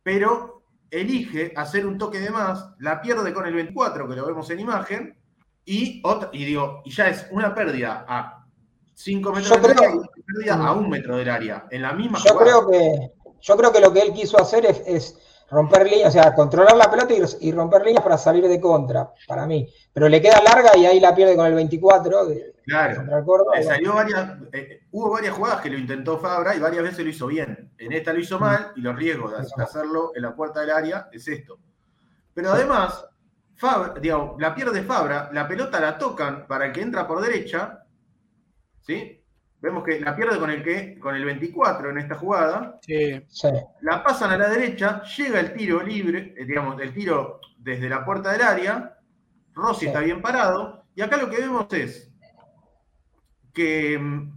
[0.02, 4.48] pero elige hacer un toque de más, la pierde con el 24, que lo vemos
[4.50, 5.16] en imagen,
[5.64, 8.46] y, otra, y digo, y ya es una pérdida a
[8.94, 12.18] 5 metros del área y una pérdida a un metro del área, en la misma
[12.24, 12.44] Yo jugada.
[12.44, 15.18] creo que, yo creo que lo que él quiso hacer es, es
[15.50, 19.12] romper líneas, o sea, controlar la pelota y, y romper líneas para salir de contra,
[19.26, 19.68] para mí.
[19.92, 23.24] Pero le queda larga y ahí la pierde con el 24 de, Claro.
[23.24, 23.62] Córdoba.
[23.62, 27.26] Salió varias, eh, hubo varias jugadas que lo intentó Fabra y varias veces lo hizo
[27.28, 27.70] bien.
[27.78, 31.08] En esta lo hizo mal y los riesgos de hacerlo en la puerta del área
[31.12, 31.60] es esto.
[32.34, 33.06] Pero además,
[33.54, 37.84] Fabra, digamos, la pierde Fabra, la pelota la tocan para el que entra por derecha,
[38.80, 39.24] ¿sí?
[39.60, 43.20] Vemos que la pierde con el que con el 24 en esta jugada, Sí.
[43.28, 43.48] sí.
[43.80, 48.04] la pasan a la derecha, llega el tiro libre, eh, digamos, el tiro desde la
[48.04, 48.98] puerta del área,
[49.54, 49.86] Rossi Sí.
[49.86, 52.12] está bien parado, y acá lo que vemos es
[53.54, 54.32] que mm,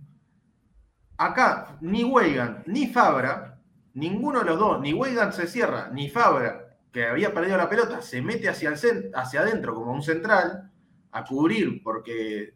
[1.17, 3.59] acá ni Weigan ni Fabra,
[3.93, 8.01] ninguno de los dos, ni Weigan se cierra, ni Fabra, que había perdido la pelota,
[8.01, 10.71] se mete hacia, el hacia adentro como un central,
[11.11, 12.53] a cubrir, porque,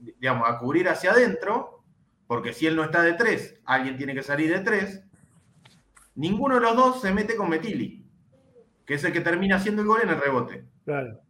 [0.00, 1.82] digamos, a cubrir hacia adentro,
[2.26, 5.02] porque si él no está de tres, alguien tiene que salir de tres.
[6.14, 8.04] Ninguno de los dos se mete con Metili,
[8.84, 10.64] que es el que termina haciendo el gol en el rebote.
[10.84, 11.20] Claro.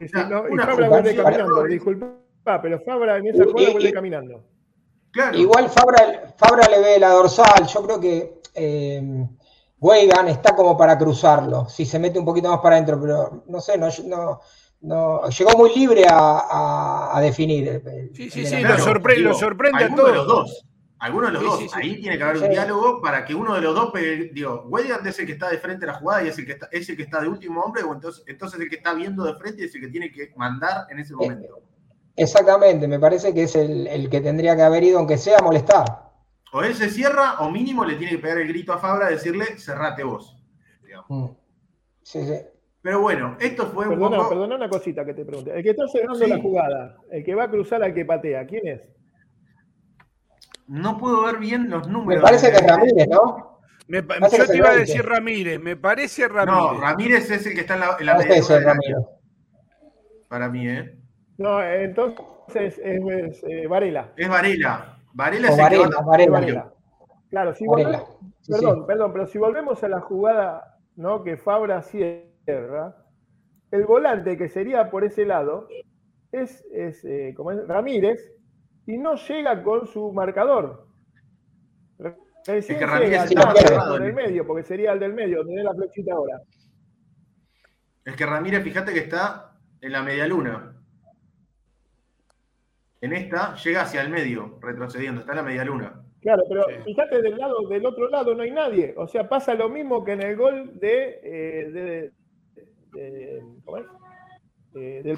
[0.00, 3.68] Y, si Una- no- y una Fabra vuelve caminando, disculpa, pero Fabra en esa jugada
[3.68, 4.44] y- vuelve caminando.
[5.12, 5.38] Claro.
[5.38, 9.26] Igual Fabra, Fabra le ve la dorsal, yo creo que eh,
[9.78, 13.60] Weigan está como para cruzarlo, si se mete un poquito más para adentro, pero no
[13.60, 14.40] sé, no, no,
[14.84, 17.66] no- llegó muy libre a, a- a definir.
[17.68, 20.16] el- el- Sí, sí, el sí, lo sorpre- digo, lo sorprende a alguno de todos.
[20.16, 20.66] los dos.
[21.00, 21.58] Alguno de los Sí, dos.
[21.58, 21.74] sí, sí.
[21.74, 22.48] Ahí tiene que haber un Sí.
[22.48, 24.30] diálogo para que uno de los dos pegue.
[24.32, 26.52] Digo, Weigand es el que está de frente a la jugada y es el que
[26.52, 29.24] está, es el que está de último hombre, o entonces, entonces el que está viendo
[29.24, 31.60] de frente y es el que tiene que mandar en ese momento.
[32.16, 35.42] Exactamente, me parece que es el, el que tendría que haber ido, aunque sea a
[35.42, 35.84] molestar.
[36.52, 39.14] O él se cierra, o mínimo le tiene que pegar el grito a Fabra y
[39.14, 40.36] decirle, cerrate vos.
[40.84, 41.06] digamos.
[41.08, 41.26] Mm.
[42.02, 42.34] Sí, sí.
[42.84, 44.28] Pero bueno, esto fue un Perdona, poco.
[44.28, 45.56] perdona una cosita que te pregunte.
[45.56, 46.28] El que está cerrando Sí.
[46.28, 48.92] la jugada, el que va a cruzar al que patea, ¿quién es?
[50.66, 52.22] No puedo ver bien los Me números.
[52.22, 53.58] parece que es Ramírez, ¿no?
[53.88, 55.14] Me yo te es iba a decir 20.
[55.14, 56.60] Ramírez, me parece Ramírez.
[56.72, 58.96] No, Ramírez es el que está en la, en la es Ramírez.
[60.28, 60.98] Para mí, ¿eh?
[61.38, 64.12] No, entonces es, es, eh, Varela.
[64.16, 64.98] Es Varela.
[65.14, 66.32] Varela es el que Varela, va- Varela.
[66.32, 66.72] Varela.
[67.30, 67.88] Claro, si Varela.
[67.98, 68.84] volvemos, Sí, perdón, sí.
[68.86, 71.22] perdón, pero si volvemos a la jugada ¿no?
[71.24, 71.80] que Fabra
[72.46, 75.68] el volante que sería por ese lado
[76.32, 78.20] es, es, eh, como es Ramírez
[78.86, 80.86] y no llega con su marcador.
[82.46, 85.64] Recién Es que llega cerrado, por el medio, porque sería el del medio, donde es
[85.64, 86.40] la flechita ahora.
[88.04, 90.76] Es que Ramírez, fíjate que está en la media luna.
[93.00, 96.00] En esta llega hacia el medio, retrocediendo, está en la media luna.
[96.20, 96.74] Claro, pero Sí.
[96.84, 98.94] fíjate del lado, del otro lado no hay nadie.
[98.96, 102.12] O sea, pasa lo mismo que en el gol de, eh, de-
[102.94, 103.42] del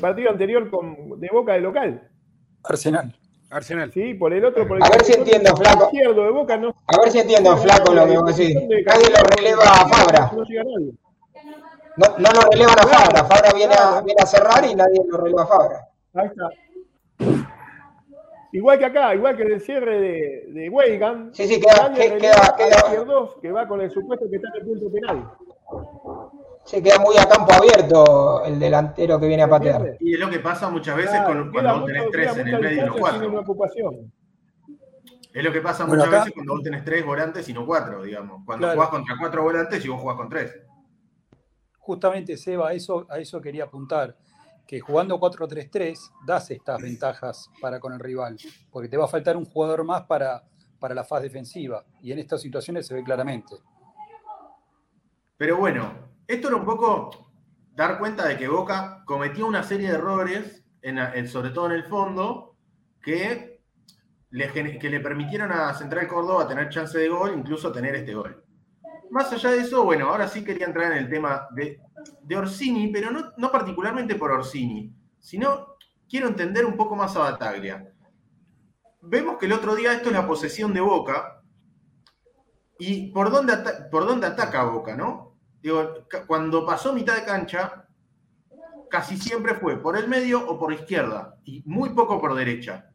[0.00, 2.08] partido anterior con, de Boca de local.
[2.64, 3.14] Arsenal.
[3.50, 3.92] Arsenal.
[3.92, 5.84] Sí, por el otro, por el A ver si entiendo, Flaco.
[5.84, 6.74] izquierdo de Boca, no.
[6.86, 8.54] A ver si entiendo, Flaco, lo que vos decís.
[8.56, 10.30] Nadie lo releva a Fabra.
[10.34, 10.92] No llega nadie.
[11.98, 13.24] No, no lo relevan a Fabra.
[13.24, 15.88] Fabra viene a, viene a cerrar y nadie lo releva a Fabra.
[16.14, 16.48] Ahí está.
[18.52, 22.16] Igual que acá, igual que en el cierre de, de Weigan, Sí, sí, queda, que-
[22.16, 22.84] queda, queda,
[23.42, 25.30] que va con el supuesto que está en el punto penal.
[26.66, 29.96] Sí, queda muy a campo abierto el delantero que viene a patear.
[30.00, 32.48] Y es lo que pasa muchas veces Claro, con- queda cuando vos tenés tres en
[32.48, 33.40] el medio y no cuatro.
[33.40, 34.12] ocupación.
[35.32, 37.66] Es lo que pasa Bueno, muchas acá- veces cuando vos tenés tres volantes y no
[37.66, 38.42] cuatro, digamos.
[38.44, 38.74] Cuando Claro.
[38.76, 40.54] jugás contra cuatro volantes y vos jugás con tres.
[41.78, 44.16] Justamente, Seba, a eso, a eso quería apuntar,
[44.66, 48.36] que jugando 4-3-3 das estas ventajas para con el rival,
[48.72, 50.42] porque te va a faltar un jugador más para,
[50.80, 53.54] para la fase defensiva, y en estas situaciones se ve claramente.
[55.36, 55.92] Pero bueno,
[56.26, 57.10] esto era un poco
[57.74, 60.64] dar cuenta de que Boca cometió una serie de errores,
[61.26, 62.56] sobre todo en el fondo,
[63.02, 63.62] que
[64.30, 68.42] le, que le permitieron a Central Córdoba tener chance de gol, incluso tener este gol.
[69.10, 71.80] Más allá de eso, bueno, ahora sí quería entrar en el tema de,
[72.22, 75.76] de Orsini, pero no, no particularmente por Orsini, sino
[76.08, 77.92] quiero entender un poco más a Bataglia.
[79.02, 81.40] Vemos que el otro día esto es la posesión de Boca,
[82.78, 83.54] y por dónde,
[83.90, 85.25] por dónde ataca Boca, ¿no?
[85.66, 85.94] Digo,
[86.28, 87.86] cuando pasó mitad de cancha,
[88.88, 92.88] casi siempre fue por el medio o por izquierda, y muy poco por derecha.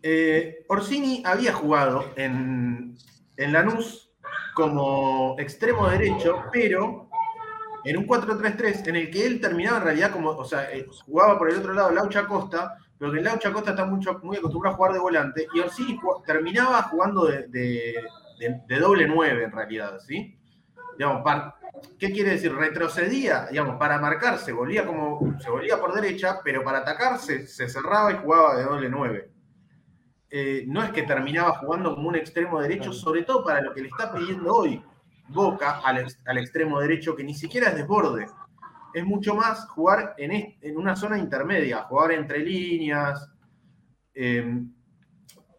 [0.00, 2.94] Eh, Orsini había jugado en,
[3.36, 4.12] en Lanús
[4.54, 7.10] como extremo derecho, pero
[7.84, 11.36] en un 4-3-3 en el que él terminaba en realidad como, o sea, eh, jugaba
[11.36, 14.76] por el otro lado Laucha Costa, pero que Laucha Costa está mucho, muy acostumbrado a
[14.76, 18.04] jugar de volante, y Orsini terminaba jugando de, de-
[18.38, 20.37] de- de doble 9 en realidad, ¿sí?
[20.98, 21.54] Digamos, par-
[21.98, 22.52] ¿Qué quiere decir?
[22.54, 28.12] Retrocedía, digamos, para marcarse, volvía como, se volvía por derecha, pero para atacarse se cerraba
[28.12, 29.30] y jugaba de doble 9.
[30.30, 33.82] Eh, no es que terminaba jugando como un extremo derecho, sobre todo para lo que
[33.82, 34.82] le está pidiendo hoy
[35.28, 38.26] Boca al, al extremo derecho, que ni siquiera es desborde.
[38.94, 43.30] Es mucho más jugar en, en una zona intermedia, jugar entre líneas.
[44.14, 44.62] eh,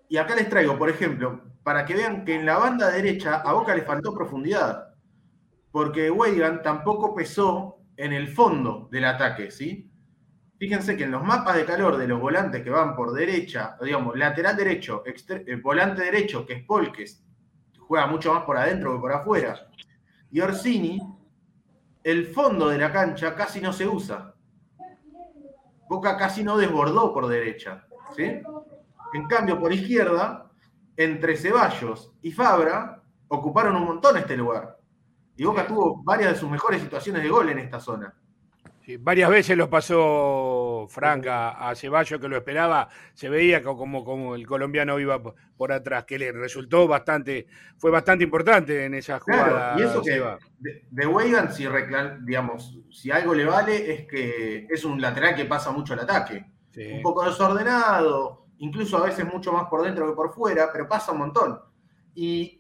[0.08, 3.54] y acá les traigo, por ejemplo, para que vean que en la banda derecha a
[3.54, 4.89] Boca le faltó profundidad
[5.72, 9.90] porque Weigan tampoco pesó en el fondo del ataque, ¿sí?
[10.58, 14.18] Fíjense que en los mapas de calor de los volantes que van por derecha, digamos,
[14.18, 17.24] lateral derecho, eh, volante derecho, que es Paul, que es-
[17.80, 19.68] juega mucho más por adentro que por afuera,
[20.32, 21.00] y Orsini,
[22.04, 24.34] el fondo de la cancha casi no se usa.
[25.88, 28.24] Boca casi no desbordó por derecha, ¿sí?
[29.14, 30.52] En cambio, por izquierda,
[30.96, 34.78] entre Ceballos y Fabra, ocuparon un montón este lugar.
[35.40, 38.14] Y Boca tuvo varias de sus mejores situaciones de gol en esta zona.
[38.82, 44.04] Sí, varias veces lo pasó Franca a Ceballos que lo esperaba, se veía co- como,
[44.04, 48.96] como el colombiano iba po- por atrás, que le resultó bastante, fue bastante importante en
[48.96, 49.76] esa jugada.
[49.76, 50.22] Claro, y eso que
[50.60, 51.66] de, de Weigan, si,
[52.22, 56.46] digamos, si algo le vale, es que es un lateral que pasa mucho al ataque.
[56.72, 56.92] Sí.
[56.96, 61.14] Un poco desordenado, incluso a veces mucho más por dentro que por fuera, pero pasa
[61.14, 61.60] un montón.
[62.14, 62.59] Y,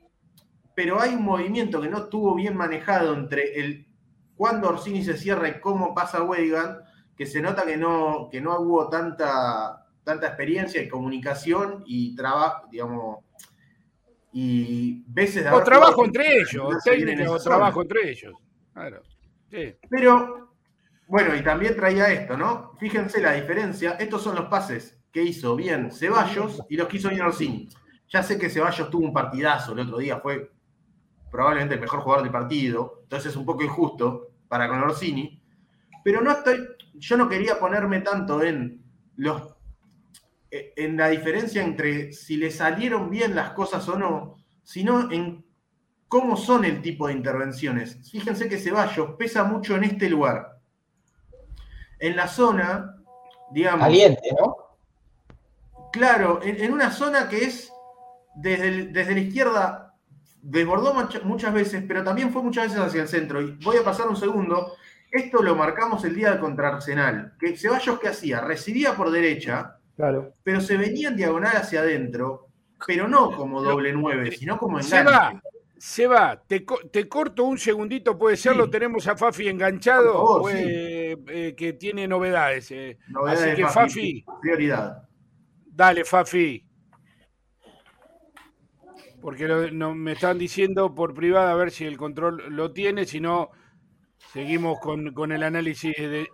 [0.80, 3.86] pero hay un movimiento que no estuvo bien manejado entre el
[4.34, 6.80] cuando Orsini se cierra y cómo pasa Weigan,
[7.18, 12.70] que se nota que no, que no hubo tanta, tanta experiencia y comunicación y trabajo,
[12.72, 13.18] digamos,
[14.32, 18.34] y veces de O trabajo entre ellos, o trabajo entre ellos.
[18.72, 19.02] Claro.
[19.52, 19.76] Sí.
[19.90, 20.54] Pero,
[21.10, 22.72] bueno, y también traía esto, ¿no?
[22.80, 23.98] Fíjense la diferencia.
[24.00, 27.68] Estos son los pases que hizo bien Ceballos y los que hizo bien Orsini.
[28.08, 30.58] Ya sé que Ceballos tuvo un partidazo el otro día, fue
[31.32, 35.42] probablemente el mejor jugador del partido, entonces es un poco injusto para con Orsini.
[36.04, 36.60] Pero no estoy,
[36.96, 38.84] yo no quería ponerme tanto en
[39.18, 39.56] los
[40.52, 45.46] en la diferencia entre si le salieron bien las cosas o no, sino en
[46.08, 48.10] cómo son el tipo de intervenciones.
[48.10, 50.60] Fíjense que Ceballos pesa mucho en este lugar.
[52.00, 52.96] En la zona,
[53.52, 53.86] digamos.
[53.86, 54.56] Caliente, ¿no?
[55.92, 57.72] Claro, en, en una zona que es
[58.36, 59.89] desde, el- desde la izquierda,
[60.42, 63.42] desbordó mucha- muchas veces, pero también fue muchas veces hacia el centro.
[63.42, 64.74] Y voy a pasar un segundo.
[65.12, 67.34] Esto lo marcamos el día contra Arsenal.
[67.40, 68.42] Que Ceballos, ¿qué hacía?
[68.42, 70.34] Recibía por derecha, Claro.
[70.44, 72.48] pero se venía en diagonal hacia adentro,
[72.86, 74.98] pero no como doble nueve, sino como enganche.
[74.98, 75.42] Seba,
[75.82, 78.58] Seba, te, co- te corto un segundito, puede ser, Sí.
[78.58, 80.64] lo tenemos a Fafi enganchado, favor, pues, sí.
[80.68, 82.70] eh, que tiene novedades.
[82.72, 82.98] eh.
[83.08, 85.04] Novedades Así que Fafi, Prioridad.
[85.66, 86.66] dale Fafi.
[89.22, 93.06] Porque lo- no, me están diciendo por privada a ver si el control lo tiene,
[93.06, 93.52] si no,
[94.34, 96.30] Seguimos con, el análisis de.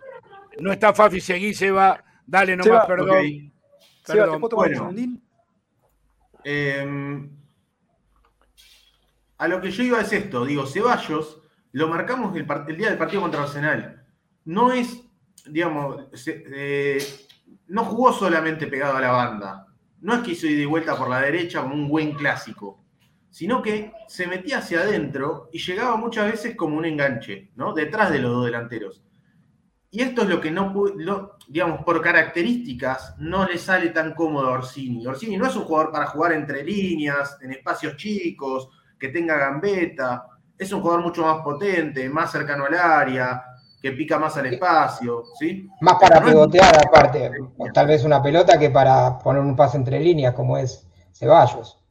[0.60, 2.02] No está Fafi, seguí, Seba.
[2.26, 3.52] Dale nomás, perdón.
[4.06, 4.40] perdón.
[4.50, 4.90] bueno,
[6.44, 7.28] eh,
[9.38, 13.22] a lo que yo iba es esto, digo, Ceballos, lo marcamos el, día del partido
[13.22, 14.04] contra Arsenal.
[14.44, 15.02] No es,
[15.46, 16.98] digamos, eh,
[17.68, 19.66] no jugó solamente pegado a la banda.
[20.06, 22.78] No es que hizo ida y vuelta por la derecha como un buen clásico,
[23.28, 27.74] sino que se metía hacia adentro y llegaba muchas veces como un enganche, ¿no?
[27.74, 29.02] Detrás de los dos delanteros.
[29.90, 30.72] Y esto es lo que no,
[31.48, 35.04] digamos, por características, no le sale tan cómodo a Orsini.
[35.04, 38.68] Orsini no es un jugador para jugar entre líneas, en espacios chicos,
[39.00, 40.24] que tenga gambeta.
[40.56, 43.42] Es un jugador mucho más potente, más cercano al área,
[43.80, 45.68] que pica más al espacio, ¿sí?
[45.80, 47.30] Más para pivotear aparte,
[47.72, 51.82] tal vez una pelota que para poner un pase entre líneas, como es Ceballos.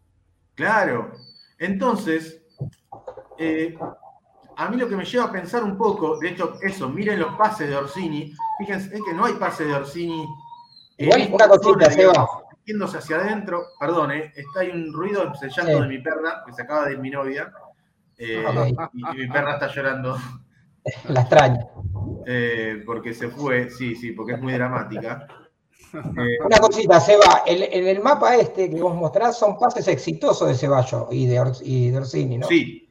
[0.55, 1.11] Claro.
[1.59, 2.41] Entonces,
[3.37, 3.77] eh,
[4.57, 7.35] a mí lo que me lleva a pensar un poco, de hecho, eso, miren los
[7.35, 8.33] pases de Orsini.
[8.59, 10.25] Fíjense, es que no hay pases de Orsini.
[10.97, 13.67] Igual una cosita, Seba yéndose hacia adentro.
[13.79, 16.93] Perdón, eh, está ahí un ruido, el llanto de mi perra, que se acaba de
[16.93, 17.51] ir mi novia.
[18.17, 18.43] Eh,
[18.93, 20.17] y, mi perra está llorando.
[21.09, 21.67] La extraña.
[22.25, 25.27] Eh, porque se fue, sí, sí, porque es muy dramática.
[26.45, 31.07] Una cosita, Seba, en el mapa este que vos mostrás son pases exitosos de Ceballos
[31.11, 32.47] y de, Orsini, ¿no?
[32.47, 32.89] Sí.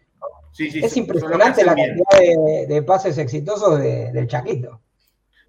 [0.52, 4.80] sí, sí es impresionante la cantidad de, pases exitosos del Chaquito.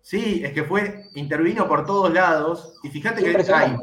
[0.01, 3.77] Sí, es que fue, intervino por todos lados y fíjate que hay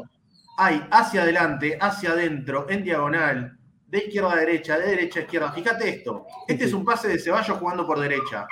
[0.56, 3.58] hay hacia adelante, hacia adentro, en diagonal,
[3.92, 5.52] de izquierda a derecha, de derecha a izquierda.
[5.52, 6.24] Fíjate esto.
[6.48, 8.46] Este es un pase de Ceballos jugando por derecha.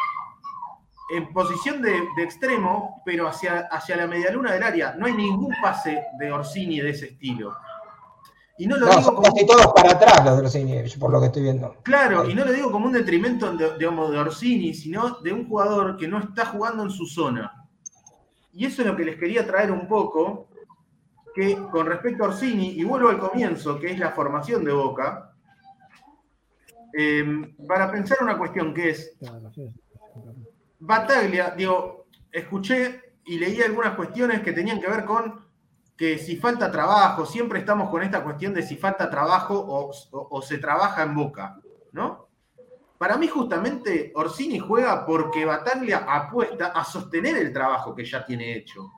[1.11, 4.95] En posición de, extremo, pero hacia, hacia la medialuna del área.
[4.99, 7.57] No hay ningún pase de Orsini de ese estilo.
[8.59, 11.27] Y no lo digo son casi todos para atrás los de Orsini, por lo que
[11.27, 11.75] estoy viendo.
[11.85, 15.97] Claro, y no lo digo como un detrimento de, de Orsini, sino de un jugador
[15.97, 17.67] que no está jugando en su zona.
[18.53, 20.49] Y eso es lo que les quería traer un poco,
[21.35, 25.30] que con respecto a Orsini, y vuelvo al comienzo, que es la formación de Boca,
[26.97, 29.17] eh, para pensar una cuestión que es,
[30.79, 35.45] Bataglia, digo, escuché y leí algunas cuestiones que tenían que ver con
[35.97, 40.43] que si falta trabajo, siempre estamos con esta cuestión de si falta trabajo o, o
[40.43, 41.61] se trabaja en Boca,
[41.93, 42.31] ¿no?
[43.01, 48.55] Para mí justamente Orsini juega porque Bataglia apuesta a sostener el trabajo que ya tiene
[48.55, 48.93] hecho.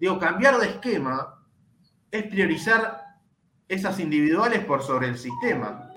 [0.00, 1.44] Digo, cambiar de esquema
[2.10, 3.04] es priorizar
[3.68, 5.90] esas individuales por sobre el sistema.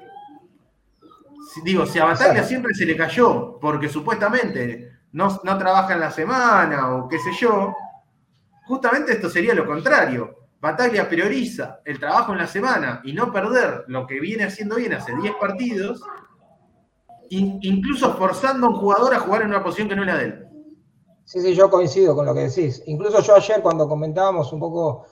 [1.64, 6.12] Digo, si a Bataglia siempre se le cayó porque supuestamente no, no trabaja en la
[6.12, 7.74] semana o qué sé yo,
[8.68, 10.38] justamente esto sería lo contrario.
[10.60, 14.94] Bataglia prioriza el trabajo en la semana y no perder lo que viene haciendo bien
[14.94, 16.02] hace 10 partidos,
[17.30, 20.26] incluso forzando a un jugador a jugar en una posición que no es la de
[20.26, 20.48] él.
[21.26, 22.84] Sí, sí, yo coincido con lo que decís.
[22.86, 25.06] Incluso yo ayer cuando comentábamos un poco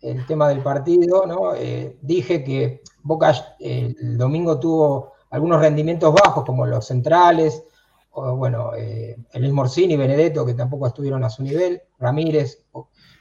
[0.00, 1.54] el tema del partido, ¿no?
[1.54, 7.64] Eh, dije que Boca eh, el domingo tuvo algunos rendimientos bajos, como los centrales,
[8.12, 12.64] o, bueno, eh, el Morsini, Benedetto, que tampoco estuvieron a su nivel, Ramírez,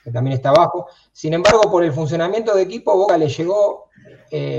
[0.04, 0.88] que también está bajo.
[1.12, 3.90] Sin embargo, por el funcionamiento de equipo, Boca le llegó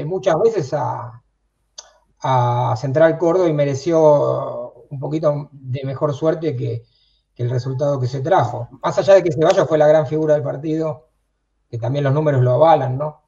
[0.07, 1.23] muchas veces a,
[2.21, 6.85] a Central Córdoba y mereció un poquito de mejor suerte que,
[7.35, 8.69] que el resultado que se trajo.
[8.83, 11.09] Más allá de que Ceballos fue la gran figura del partido,
[11.69, 13.24] que también los números lo avalan, ¿no?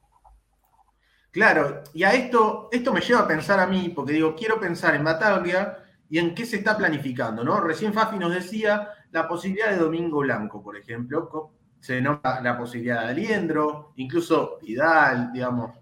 [1.37, 4.95] Claro, y a esto, esto me lleva a pensar a mí, porque digo, quiero pensar
[4.95, 5.76] en Bataglia
[6.09, 7.61] y en qué se está planificando, ¿no?
[7.61, 13.03] Recién Fafi nos decía la posibilidad de Domingo Blanco, por ejemplo, se nota la posibilidad
[13.03, 15.72] de Aliendro, incluso Vidal, digamos,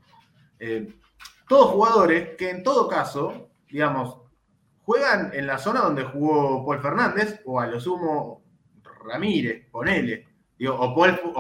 [0.59, 0.93] eh,
[1.47, 4.17] todos jugadores que en todo caso, digamos,
[4.85, 8.43] juegan en la zona donde jugó Paul Fernández o a lo sumo
[9.05, 10.35] Ramírez, ponele
[10.69, 10.95] o,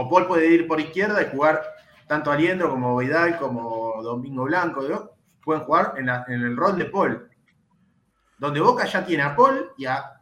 [0.08, 1.62] Paul, puede ir por izquierda y jugar
[2.06, 5.16] tanto Aliendro como Vidal como Domingo Blanco.
[5.42, 7.28] Pueden jugar en, el rol de Paul.
[8.38, 10.20] Donde Boca ya tiene a Paul y a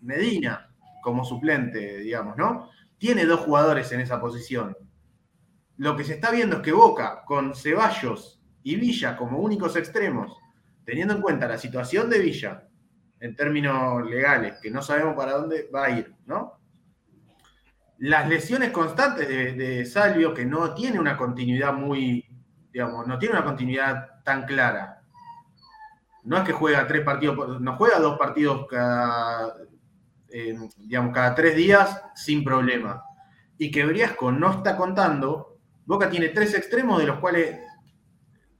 [0.00, 0.70] Medina
[1.02, 2.70] como suplente, digamos, ¿no?
[2.98, 4.76] Tiene dos jugadores en esa posición.
[5.76, 10.36] Lo que se está viendo es que Boca, con Ceballos y Villa como únicos extremos,
[10.84, 12.68] teniendo en cuenta la situación de Villa
[13.20, 16.57] en términos legales, que no sabemos para dónde va a ir, ¿no?
[17.98, 22.24] Las lesiones constantes de, Salvio, que no tiene una continuidad muy,
[22.72, 25.02] digamos, no tiene una continuidad tan clara.
[26.22, 29.54] No es que juega tres partidos, no juega dos partidos cada,
[30.28, 33.02] eh, digamos, cada tres días sin problema.
[33.56, 37.58] Y que Briasco no está contando, Boca tiene tres extremos de los cuales,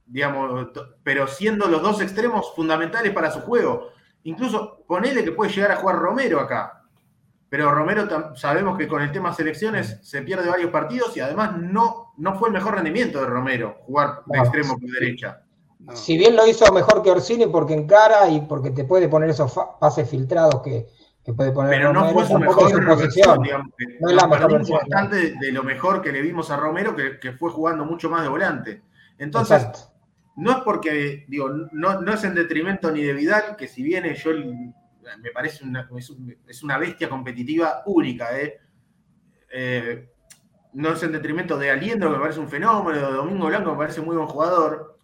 [0.07, 0.71] digamos,
[1.05, 3.91] pero siendo los dos extremos fundamentales para su juego.
[4.25, 6.78] Incluso ponele que puede llegar a jugar Romero acá.
[7.51, 12.13] Pero Romero sabemos que con el tema selecciones se pierde varios partidos y además no,
[12.19, 15.43] no fue el mejor rendimiento de Romero jugar de extremo por derecha.
[15.95, 19.55] Si bien lo hizo mejor que Orsini porque encara y porque te puede poner esos
[19.81, 20.87] pases filtrados que,
[21.35, 23.69] puede poner Pero no fue su mejor versión, digamos,
[24.01, 27.33] no es la mejor versión, bastante de lo mejor que le vimos a Romero, que,
[27.33, 28.83] fue jugando mucho más de volante.
[29.19, 29.67] Entonces,
[30.37, 34.15] no es porque, digo, no, no, es en detrimento ni de Vidal, que si viene
[34.15, 34.33] yo
[35.17, 35.89] me parece una,
[36.47, 38.59] es, una bestia competitiva única, ¿eh?
[39.51, 40.11] ¿eh?
[40.75, 43.79] no es en detrimento de Aliendro, que me parece un fenómeno, de Domingo Blanco, me
[43.79, 44.99] parece muy buen jugador,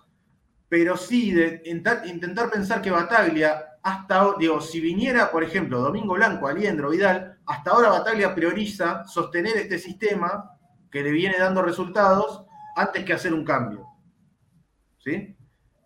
[0.69, 6.49] pero sí de intentar, pensar que Bataglia, hasta, digo, si viniera, por ejemplo, Domingo Blanco,
[6.49, 10.59] Aliendro, Vidal, hasta ahora Bataglia prioriza sostener este sistema
[10.91, 12.45] que le viene dando resultados
[12.77, 13.87] antes que hacer un cambio.
[14.99, 15.37] ¿Sí?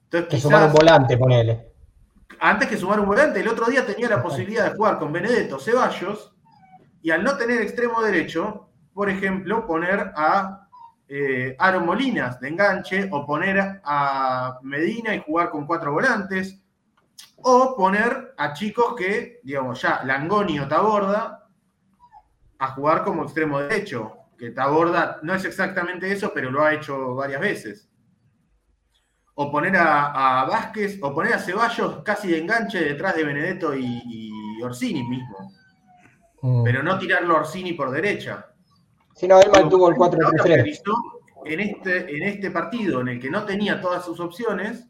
[0.04, 1.67] Entonces, que sumar un volante, ponele
[2.40, 5.58] antes que sumar un volante, el otro día tenía la posibilidad de jugar con Benedetto
[5.58, 6.34] Ceballos
[7.02, 10.68] y al no tener extremo derecho, por ejemplo, poner a
[11.08, 16.60] eh, Aaron Molinas de enganche o poner a Medina y jugar con cuatro volantes
[17.36, 21.46] o poner a chicos que, digamos, ya Langoni o Taborda
[22.58, 27.14] a jugar como extremo derecho, que Taborda no es exactamente eso, pero lo ha hecho
[27.14, 27.87] varias veces
[29.40, 34.60] o poner a, Vázquez, o poner a Ceballos casi de enganche detrás de Benedetto y,
[34.60, 35.52] Orsini mismo.
[36.42, 36.64] Mm.
[36.64, 38.46] Pero no tirarlo a Orsini por derecha.
[39.14, 40.82] Si no, él mantuvo el 4-3.
[41.44, 44.88] En este, en este partido, en el que no tenía todas sus opciones,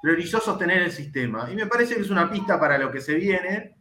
[0.00, 1.50] priorizó sostener el sistema.
[1.52, 3.76] Y me parece que es una pista para lo que se viene.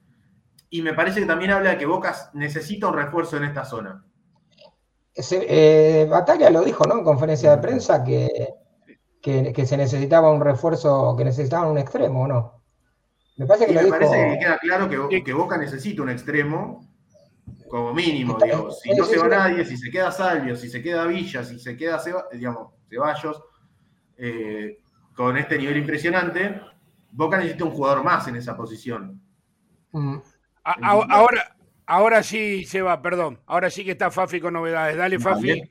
[0.69, 4.03] Y me parece que también habla de que Bocas necesita un refuerzo en esta zona.
[5.15, 6.97] Eh, Batalla lo dijo, ¿no?
[6.97, 8.64] En conferencia de prensa que
[9.25, 12.61] que, se necesitaba un refuerzo, que necesitaban un extremo, ¿no?
[13.37, 16.87] Me parece que, me parece que queda claro que, Boca necesita un extremo,
[17.67, 18.69] como mínimo, digo.
[18.71, 21.75] Si no se va nadie, si se queda Salvio, si se queda Villa, si se
[21.75, 21.99] queda
[22.31, 23.43] digamos, Ceballos,
[24.17, 24.77] eh,
[25.15, 26.61] con este nivel impresionante,
[27.11, 29.19] Boca necesita un jugador más en esa posición.
[29.91, 30.17] Mm.
[30.63, 31.55] ahora,
[31.87, 33.41] ahora sí, Seba, perdón.
[33.47, 34.95] Ahora sí que está Fafi con novedades.
[34.97, 35.63] Dale, Fafi.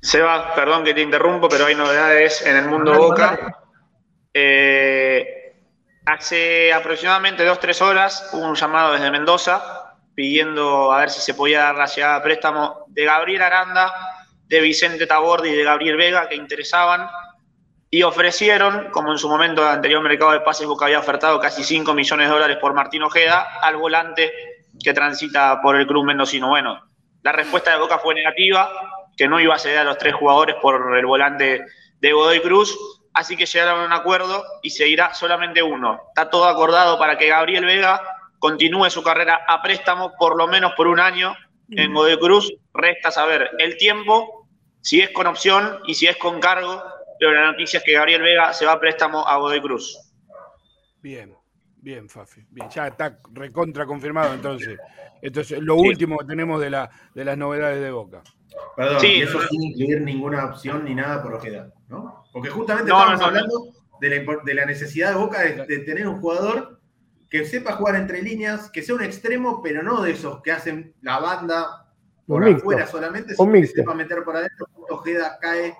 [0.00, 3.58] Seba, perdón que te interrumpo, pero hay novedades en el mundo Boca.
[4.32, 5.54] Eh,
[6.06, 11.34] hace aproximadamente dos, tres horas hubo un llamado desde Mendoza pidiendo a ver si se
[11.34, 13.92] podía dar la llegada a préstamo de Gabriel Aranda,
[14.48, 17.08] de Vicente Tabordi y de Gabriel Vega, que interesaban,
[17.88, 21.62] y ofrecieron, como en su momento el anterior mercado de pases Boca había ofertado casi
[21.62, 24.32] 5 millones de dólares por Martín Ojeda, al volante
[24.82, 26.48] que transita por el club mendocino.
[26.48, 26.82] Bueno,
[27.22, 28.68] la respuesta de Boca fue negativa,
[29.18, 31.66] que no iba a ceder a los tres jugadores por el volante
[32.00, 32.78] de Godoy Cruz,
[33.12, 36.00] así que llegaron a un acuerdo y seguirá solamente uno.
[36.08, 38.00] Está todo acordado para que Gabriel Vega
[38.38, 41.34] continúe su carrera a préstamo por lo menos por un año
[41.72, 42.54] en Godoy Cruz.
[42.72, 44.48] Resta saber el tiempo,
[44.80, 46.80] si es con opción y si es con cargo,
[47.18, 49.98] pero la noticia es que Gabriel Vega se va a préstamo a Godoy Cruz.
[51.02, 51.36] Bien,
[51.78, 52.42] bien, Fafi.
[52.50, 54.78] Bien, ya está recontra confirmado entonces.
[55.20, 58.22] Entonces, lo último que tenemos de, la, de las novedades de Boca.
[58.76, 62.24] Perdón, y eso sin incluir ninguna opción ni nada por Ojeda, ¿no?
[62.32, 66.80] Porque justamente estamos hablando de la, necesidad de Boca de, tener un jugador
[67.28, 70.94] que sepa jugar entre líneas, que sea un extremo, pero no de esos que hacen
[71.02, 71.92] la banda
[72.26, 74.68] por afuera solamente, sino que sepa meter por adentro.
[74.88, 75.74] Ojeda cae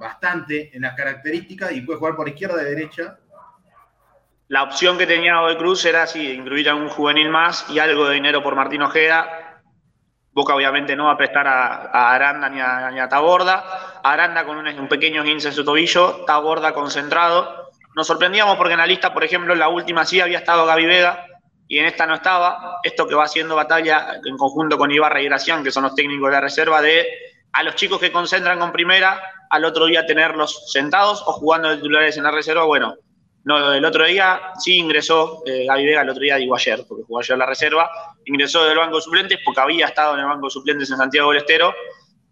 [0.00, 3.18] bastante en las características y puede jugar por izquierda y derecha.
[4.48, 8.08] La opción que tenía hoy Cruz era así, incluir a un juvenil más y algo
[8.08, 9.43] de dinero por Martín Ojeda
[10.34, 14.00] Boca obviamente no va a prestar a, Aranda ni a, Taborda.
[14.02, 17.70] Aranda con un, pequeño guince en su tobillo, Taborda concentrado.
[17.94, 20.86] Nos sorprendíamos porque en la lista, por ejemplo, en la última sí había estado Gaby
[20.86, 21.26] Vega
[21.68, 22.80] y en esta no estaba.
[22.82, 26.28] Esto que va haciendo batalla en conjunto con Ibarra y Gracián, que son los técnicos
[26.28, 27.06] de la reserva, de
[27.52, 31.76] a los chicos que concentran con primera, al otro día tenerlos sentados o jugando de
[31.76, 32.64] titulares en la reserva.
[32.64, 32.96] Bueno,
[33.44, 37.04] no, el otro día sí ingresó eh, Gaby Vega, el otro día digo ayer, porque
[37.04, 37.90] jugó ayer la reserva,
[38.24, 41.30] ingresó del banco de suplentes porque había estado en el banco de suplentes en Santiago
[41.30, 41.74] del Estero,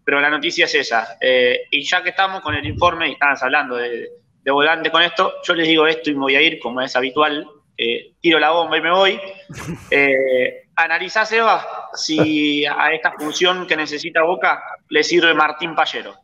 [0.03, 1.17] pero la noticia es esa.
[1.21, 4.09] Eh, y ya que estamos con el informe y estabas hablando de,
[4.43, 6.95] de volante con esto, yo les digo esto y me voy a ir, como es
[6.95, 7.47] habitual,
[7.77, 9.19] eh, tiro la bomba y me voy.
[9.91, 16.15] Eh, analizá, Seba, si a esta función que necesita Boca le sirve Martín Pallero.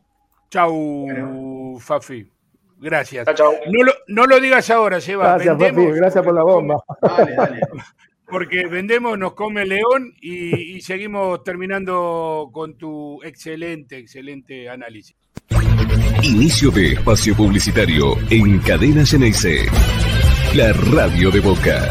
[0.50, 2.28] Chau, Fafi.
[2.80, 3.26] Gracias.
[3.38, 5.34] No, lo, no, lo, digas ahora, Seba.
[5.38, 6.82] Gracias, Papi, gracias por la bomba.
[7.02, 7.60] Dale, dale.
[8.26, 15.16] Porque vendemos, nos come león y, y seguimos terminando con tu excelente, excelente análisis.
[16.22, 19.66] Inicio de espacio publicitario en Cadena Geneise.
[20.54, 21.90] La radio de Boca.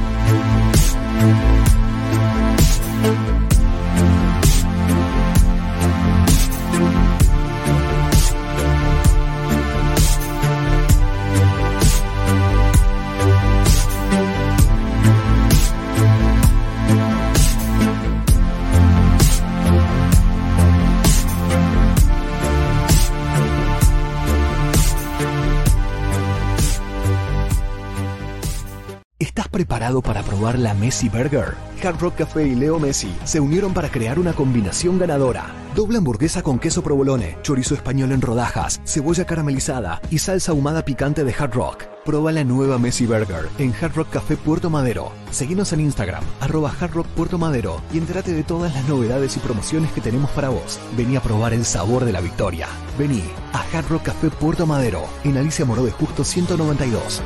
[29.91, 31.55] ¿Estás preparado para probar la Messi Burger?
[31.83, 35.53] Hard Rock Café y Leo Messi se unieron para crear una combinación ganadora.
[35.75, 41.23] Doble hamburguesa con queso provolone, chorizo español en rodajas, cebolla caramelizada y salsa ahumada picante
[41.25, 41.83] de Hard Rock.
[42.05, 45.11] Proba la nueva Messi Burger en Hard Rock Café Puerto Madero.
[45.31, 49.39] Seguinos en Instagram, arroba Hard Rock Puerto Madero y entérate de todas las novedades y
[49.39, 50.79] promociones que tenemos para vos.
[50.95, 52.67] Vení a probar el sabor de la victoria.
[52.97, 57.21] Vení a Hard Rock Café Puerto Madero, en Alicia Moró de Justo 192.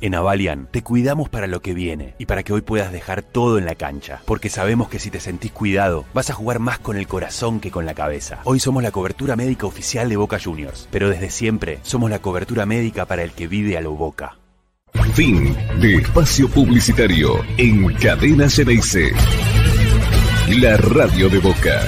[0.00, 3.58] En Avalian te cuidamos para lo que viene y para que hoy puedas dejar todo
[3.58, 6.96] en la cancha, porque sabemos que si te sentís cuidado, vas a jugar más con
[6.96, 8.40] el corazón que con la cabeza.
[8.44, 12.64] Hoy somos la cobertura médica oficial de Boca Juniors, pero desde siempre somos la cobertura
[12.64, 14.36] médica para el que vive a lo Boca.
[15.14, 19.10] Fin de espacio publicitario en Cadena Geneise.
[20.60, 21.82] La radio de Boca.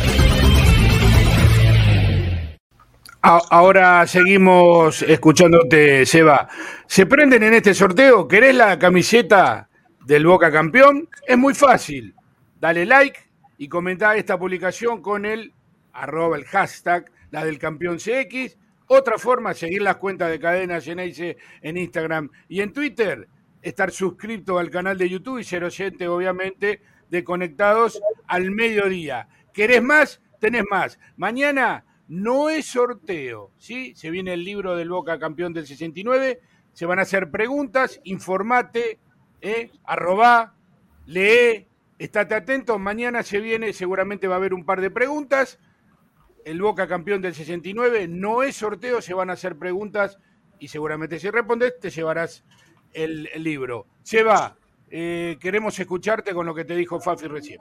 [3.22, 6.48] Ahora seguimos escuchándote, Seba.
[6.86, 8.26] ¿Se prenden en este sorteo?
[8.26, 9.68] ¿Querés la camiseta
[10.06, 11.06] del Boca Campeón?
[11.26, 12.14] Es muy fácil.
[12.58, 13.20] Dale like
[13.58, 15.52] y comentá esta publicación con el
[15.92, 18.56] arroba, el hashtag, la del campeón CX.
[18.86, 23.28] Otra forma, seguir las cuentas de Cadena Geneise en Instagram y en Twitter.
[23.60, 29.28] Estar suscrito al canal de YouTube y ser oyente, obviamente, de Conectados al mediodía.
[29.52, 30.22] ¿Querés más?
[30.38, 30.98] Tenés más.
[31.18, 33.94] Mañana no es sorteo, ¿sí?
[33.94, 36.40] Se viene el libro del Boca Campeón del 69,
[36.72, 38.98] se van a hacer preguntas, informate,
[39.40, 39.70] ¿eh?
[39.84, 40.56] arroba,
[41.06, 41.68] lee,
[42.00, 45.60] estate atento, mañana se viene, seguramente va a haber un par de preguntas,
[46.44, 50.18] el Boca Campeón del 69 no es sorteo, se van a hacer preguntas
[50.58, 52.42] y seguramente si respondes te llevarás
[52.92, 53.86] el, libro.
[54.02, 54.56] Seba,
[54.90, 57.60] eh, queremos escucharte con lo que te dijo Fafi recién.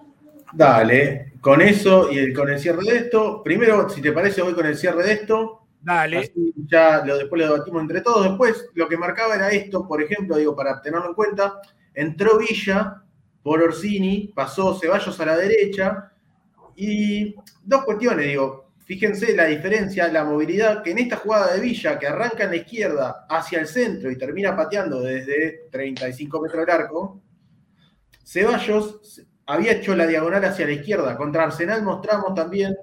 [0.53, 3.41] Dale, con eso y el- con el cierre de esto.
[3.43, 5.67] Primero, si te parece, voy con el cierre de esto.
[5.81, 6.17] Dale.
[6.19, 8.25] Así ya lo, después lo debatimos entre todos.
[8.25, 11.59] Después, lo que marcaba era esto, por ejemplo, digo, para tenerlo en cuenta.
[11.93, 13.01] Entró Villa
[13.41, 16.11] por Orsini, pasó Ceballos a la derecha.
[16.75, 18.67] Y dos cuestiones, digo.
[18.85, 22.55] Fíjense la diferencia, la movilidad que en esta jugada de Villa, que arranca en la
[22.55, 27.21] izquierda hacia el centro y termina pateando desde 35 metros del arco,
[28.25, 31.17] Ceballos había hecho la diagonal hacia la izquierda.
[31.17, 32.75] Contra Arsenal mostramos también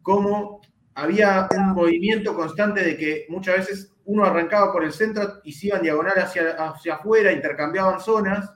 [0.00, 0.62] cómo
[0.94, 5.66] había un movimiento constante de que muchas veces uno arrancaba por el centro y se
[5.66, 8.50] iban diagonal hacia, hacia afuera, intercambiaban zonas.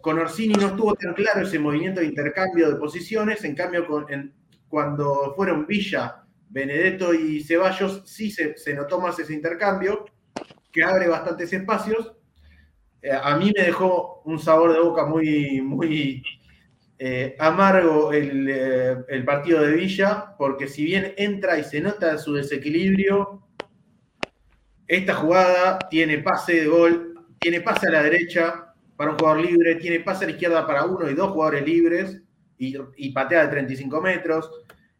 [0.00, 3.84] Con Orsini no estuvo tan claro ese movimiento de intercambio de posiciones, en cambio
[4.68, 10.04] cuando fueron Villa, Benedetto y Ceballos sí se, se notó más ese intercambio,
[10.70, 12.15] que abre bastantes espacios
[13.10, 16.22] a mí me dejó un sabor de boca muy, muy
[16.98, 22.34] eh, amargo eh, el, partido de Villa, porque si bien entra y se nota su
[22.34, 23.42] desequilibrio,
[24.88, 29.74] esta jugada tiene pase de gol, tiene pase a la derecha para un jugador libre,
[29.74, 32.22] tiene pase a la izquierda para uno y dos jugadores libres
[32.56, 34.50] y, y patea de 35 metros.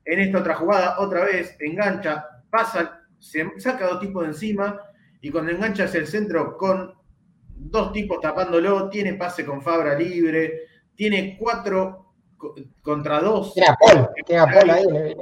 [0.05, 4.81] En esta otra jugada, otra vez, engancha, pasa, se saca dos tipos de encima
[5.23, 6.96] y cuando engancha hacia el centro con
[7.59, 12.13] dos tipos tapándolo, tiene pase con Fabra libre, tiene cuatro
[12.83, 13.55] contra dos.
[13.55, 15.17] Tiene a Paul, tiene a Paul ahí.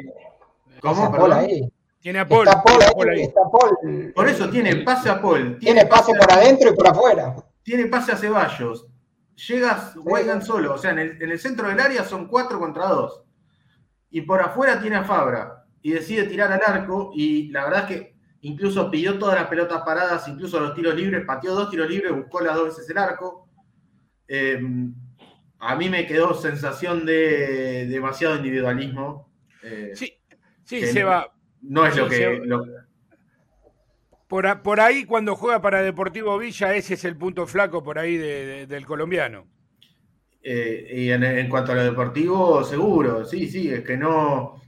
[0.80, 1.10] ¿Cómo?
[1.10, 1.72] Paul ahí.
[2.04, 2.46] Tiene a Paul.
[2.46, 4.12] Está Paul, ahí, Está Paul.
[4.14, 5.58] Por eso tiene pase a Paul.
[5.58, 7.34] Tiene, pase, por adentro y por afuera.
[7.62, 8.86] Tiene pase a Ceballos.
[9.48, 10.74] Llegas, juegan solo.
[10.74, 13.22] O sea, en el, en el centro del área son cuatro contra dos.
[14.10, 15.64] Y por afuera tiene a Fabra.
[15.80, 17.10] Y decide tirar al arco.
[17.14, 18.13] Y la verdad es que
[18.44, 22.40] incluso pidió todas las pelotas paradas, incluso los tiros libres, pateó dos tiros libres, buscó
[22.40, 23.48] las dos veces el arco.
[24.28, 24.60] Eh,
[25.58, 29.30] a mí me quedó sensación de demasiado individualismo.
[29.62, 30.12] Eh, sí,
[30.62, 31.32] sí, se va.
[31.62, 32.42] No es lo, que,
[34.28, 38.84] Por, ahí, cuando juega para Deportivo Villa, ese es el punto flaco por ahí del
[38.84, 39.46] colombiano.
[40.42, 44.60] Eh, y en, en, cuanto a lo deportivo, seguro, sí, sí, es que no,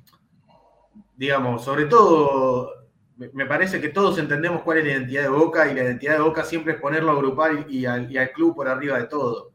[1.14, 2.75] digamos, sobre todo
[3.16, 6.22] me parece que todos entendemos cuál es la identidad de Boca y la identidad de
[6.22, 9.52] Boca siempre es ponerlo a grupal y al, club por arriba de todo.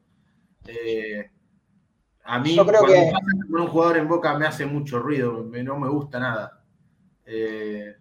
[0.66, 1.30] Eh,
[2.24, 5.80] a mí, Yo creo cuando con un jugador en Boca me hace mucho ruido, no
[5.80, 6.64] me gusta nada.
[7.26, 7.96] Eh,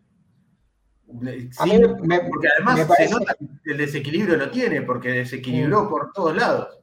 [1.06, 3.34] porque además se nota
[3.64, 6.78] que el desequilibrio lo tiene, porque desequilibró por todos lados.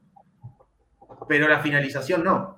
[1.28, 2.57] Pero la finalización no.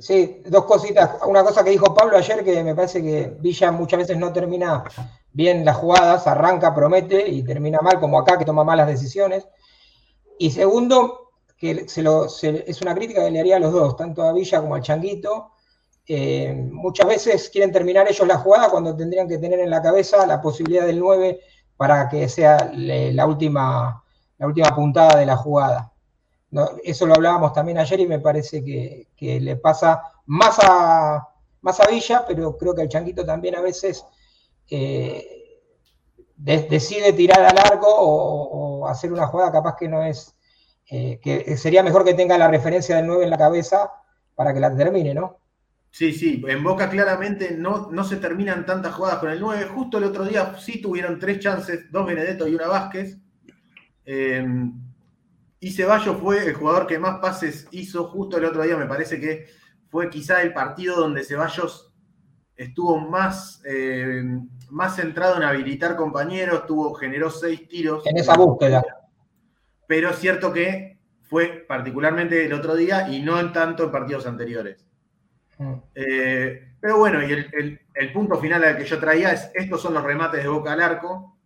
[0.00, 1.18] Sí, dos cositas.
[1.26, 4.84] Una cosa que dijo Pablo ayer que me parece que Villa muchas veces no termina
[5.32, 9.46] bien las jugadas, arranca, promete y termina mal, como acá que toma malas decisiones.
[10.38, 14.22] Y segundo, que se lo, es una crítica que le haría a los dos, tanto
[14.22, 15.52] a Villa como al Changuito.
[16.06, 20.26] Eh, muchas veces quieren terminar ellos la jugada cuando tendrían que tener en la cabeza
[20.26, 21.40] la posibilidad del 9
[21.76, 24.02] para que sea la última,
[24.38, 25.91] la última puntada de la jugada
[26.84, 31.28] eso lo hablábamos también ayer y me parece que, le pasa más a,
[31.62, 34.04] más a Villa, pero creo que el Changuito también a veces
[34.68, 35.60] eh,
[36.36, 40.34] decide tirar al arco o, hacer una jugada capaz que no es,
[40.90, 43.90] eh, que sería mejor que tenga la referencia del 9 en la cabeza
[44.34, 45.38] para que la termine, ¿no?
[45.90, 49.66] Sí, sí, en Boca claramente no, no se terminan tantas jugadas con el 9.
[49.66, 53.18] Justo el otro día sí tuvieron tres chances, dos Benedetto y una Vázquez.
[54.04, 54.44] Eh,
[55.62, 59.20] y Ceballos fue el jugador que más pases hizo justo el otro día, me parece
[59.20, 59.46] que
[59.88, 61.94] fue quizá el partido donde Ceballos
[62.56, 64.24] estuvo más, eh,
[64.70, 68.04] más centrado en habilitar compañeros, tuvo, generó seis tiros.
[68.08, 68.84] En esa búsqueda.
[69.86, 74.26] Pero es cierto que fue particularmente el otro día y no en tanto en partidos
[74.26, 74.84] anteriores.
[75.58, 75.74] Mm.
[75.94, 80.02] Eh, pero bueno, y el, punto final al que yo traía es, estos son los
[80.02, 81.38] remates de boca al arco,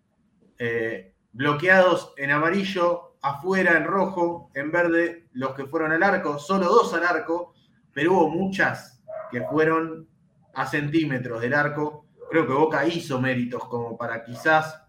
[0.59, 6.67] eh, bloqueados en amarillo, afuera en rojo, en verde los que fueron al arco, solo
[6.67, 7.55] dos al arco,
[7.93, 10.09] pero hubo muchas que fueron
[10.55, 12.07] a centímetros del arco.
[12.31, 14.83] Creo que Boca hizo méritos como para quizás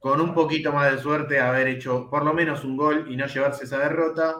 [0.00, 3.26] con un poquito más de suerte haber hecho por lo menos un gol y no
[3.26, 4.34] llevarse esa derrota.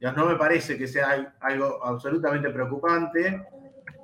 [0.00, 3.44] Ya no me parece que sea algo absolutamente preocupante,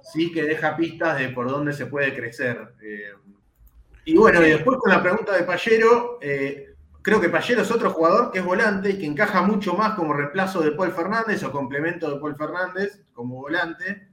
[0.03, 2.75] sí que deja pistas de por dónde se puede crecer.
[2.83, 3.13] Eh,
[4.05, 7.91] y bueno, y después con la pregunta de Pallero, eh, Creo que Pallero es otro
[7.91, 11.53] jugador que es volante y que encaja mucho más como reemplazo de Paul Fernández o
[11.53, 14.09] complemento de Paul Fernández como volante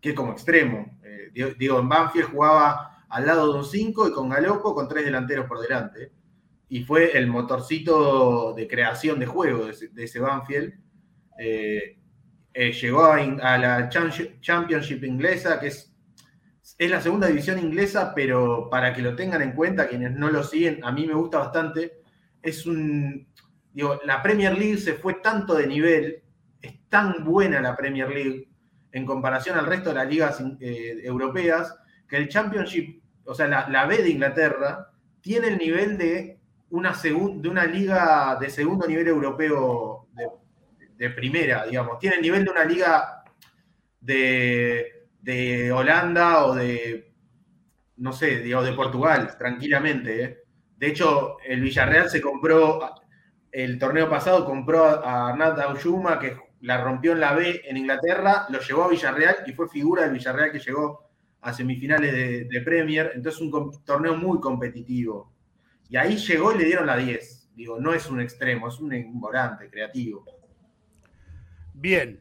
[0.00, 0.98] que como extremo.
[1.02, 5.06] Eh, digo, en Banfield jugaba al lado de un 5 y con Galopo con tres
[5.06, 6.12] delanteros por delante.
[6.68, 10.74] Y fue el motorcito de creación de juego de ese, Banfield.
[11.38, 11.98] Eh,
[12.52, 15.94] eh, llegó a, a, la Championship inglesa, que es,
[16.76, 20.42] es la segunda división inglesa, pero para que lo tengan en cuenta, quienes no lo
[20.42, 22.03] siguen, a mí me gusta bastante
[22.44, 23.26] es un.
[23.72, 26.22] Digo, la Premier League se fue tanto de nivel,
[26.60, 28.48] es tan buena la Premier League
[28.92, 31.74] en comparación al resto de las ligas eh, europeas,
[32.08, 36.38] que el Championship, o sea, la, B de Inglaterra, tiene el nivel de
[36.70, 40.06] una, de una liga de segundo nivel europeo
[40.96, 41.98] de primera, digamos.
[41.98, 43.24] Tiene el nivel de una liga
[44.00, 47.12] de, de Holanda o de,
[47.96, 50.24] no sé, digo, de Portugal, tranquilamente.
[50.24, 50.43] ¿eh?
[50.76, 52.80] De hecho, el Villarreal se compró,
[53.50, 58.46] el torneo pasado compró a Arnald Auyuma, que la rompió en la B en Inglaterra,
[58.48, 61.10] lo llevó a Villarreal y fue figura del Villarreal que llegó
[61.40, 63.12] a semifinales de, de Premier.
[63.14, 65.32] Entonces, un torneo muy competitivo.
[65.88, 67.50] Y ahí llegó y le dieron la 10.
[67.54, 70.24] Digo, no es un extremo, es un volante creativo.
[71.74, 72.20] Bien.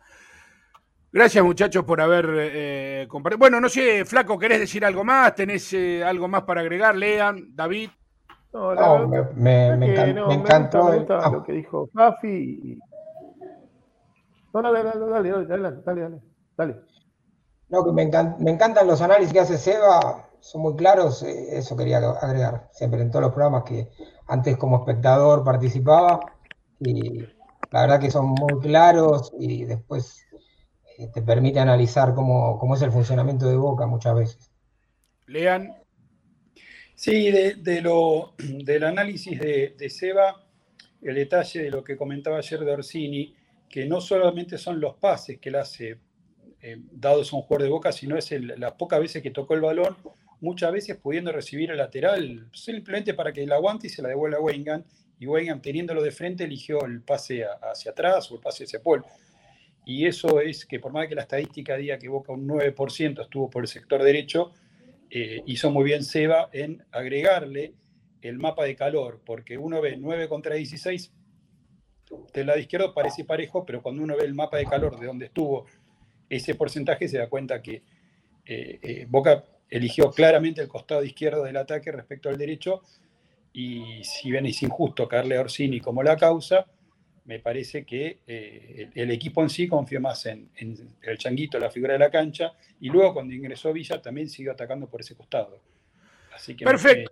[1.14, 3.38] Gracias muchachos por haber eh, compartido.
[3.38, 5.36] Bueno, no sé, Flaco, ¿querés decir algo más?
[5.36, 6.96] ¿Tenés eh, algo más para agregar?
[6.96, 7.92] Lean, David.
[8.52, 10.86] No, no me, me, me, me, encantó.
[10.86, 12.80] Me gusta, lo que dijo Fafi.
[14.56, 16.22] No, dale, dale, dale, dale, dale, dale,
[16.58, 16.76] dale.
[17.70, 18.10] No, que me,
[18.40, 22.70] me encantan los análisis que hace Seba, son muy claros, eh, eso quería agregar.
[22.72, 23.88] Siempre en todos los programas que
[24.28, 26.22] antes como espectador participaba,
[26.80, 27.20] y
[27.70, 30.26] la verdad que son muy claros y después
[30.98, 34.52] eh, te permite analizar cómo, cómo, es el funcionamiento de Boca muchas veces.
[35.28, 35.76] Lean.
[36.96, 40.46] Sí, de, lo, del análisis de, de, Seba,
[41.02, 43.36] el detalle de lo que comentaba ayer de Orsini,
[43.70, 45.98] que no solamente son los pases que él hace
[46.62, 49.62] eh, dados a un jugador de Boca, sino es las pocas veces que tocó el
[49.62, 49.98] balón,
[50.42, 54.38] muchas veces pudiendo recibir el lateral, simplemente para que la aguante y se la devuelva
[54.38, 54.86] a Wengan,
[55.20, 59.04] y Wengan teniéndolo de frente eligió el pase hacia atrás o el pase hacia Paul
[59.86, 63.50] y eso es que por más que la estadística diga que Boca un 9% estuvo
[63.50, 64.52] por el sector derecho,
[65.10, 67.74] eh, hizo muy bien Seba en agregarle
[68.22, 71.12] el mapa de calor, porque uno ve 9 contra 16,
[72.34, 75.26] del lado izquierdo parece parejo, pero cuando uno ve el mapa de calor de donde
[75.26, 75.66] estuvo
[76.30, 77.84] ese porcentaje, se da cuenta que
[78.46, 82.82] eh, eh, Boca eligió claramente el costado izquierdo del ataque respecto al derecho,
[83.52, 86.66] y si bien es injusto caerle a Orsini como la causa,
[87.26, 90.50] me parece que eh, el, equipo en sí confió más en,
[91.02, 94.88] el changuito, la figura de la cancha, y luego cuando ingresó Villa también siguió atacando
[94.88, 95.62] por ese costado.
[96.34, 97.12] Así que Perfecto.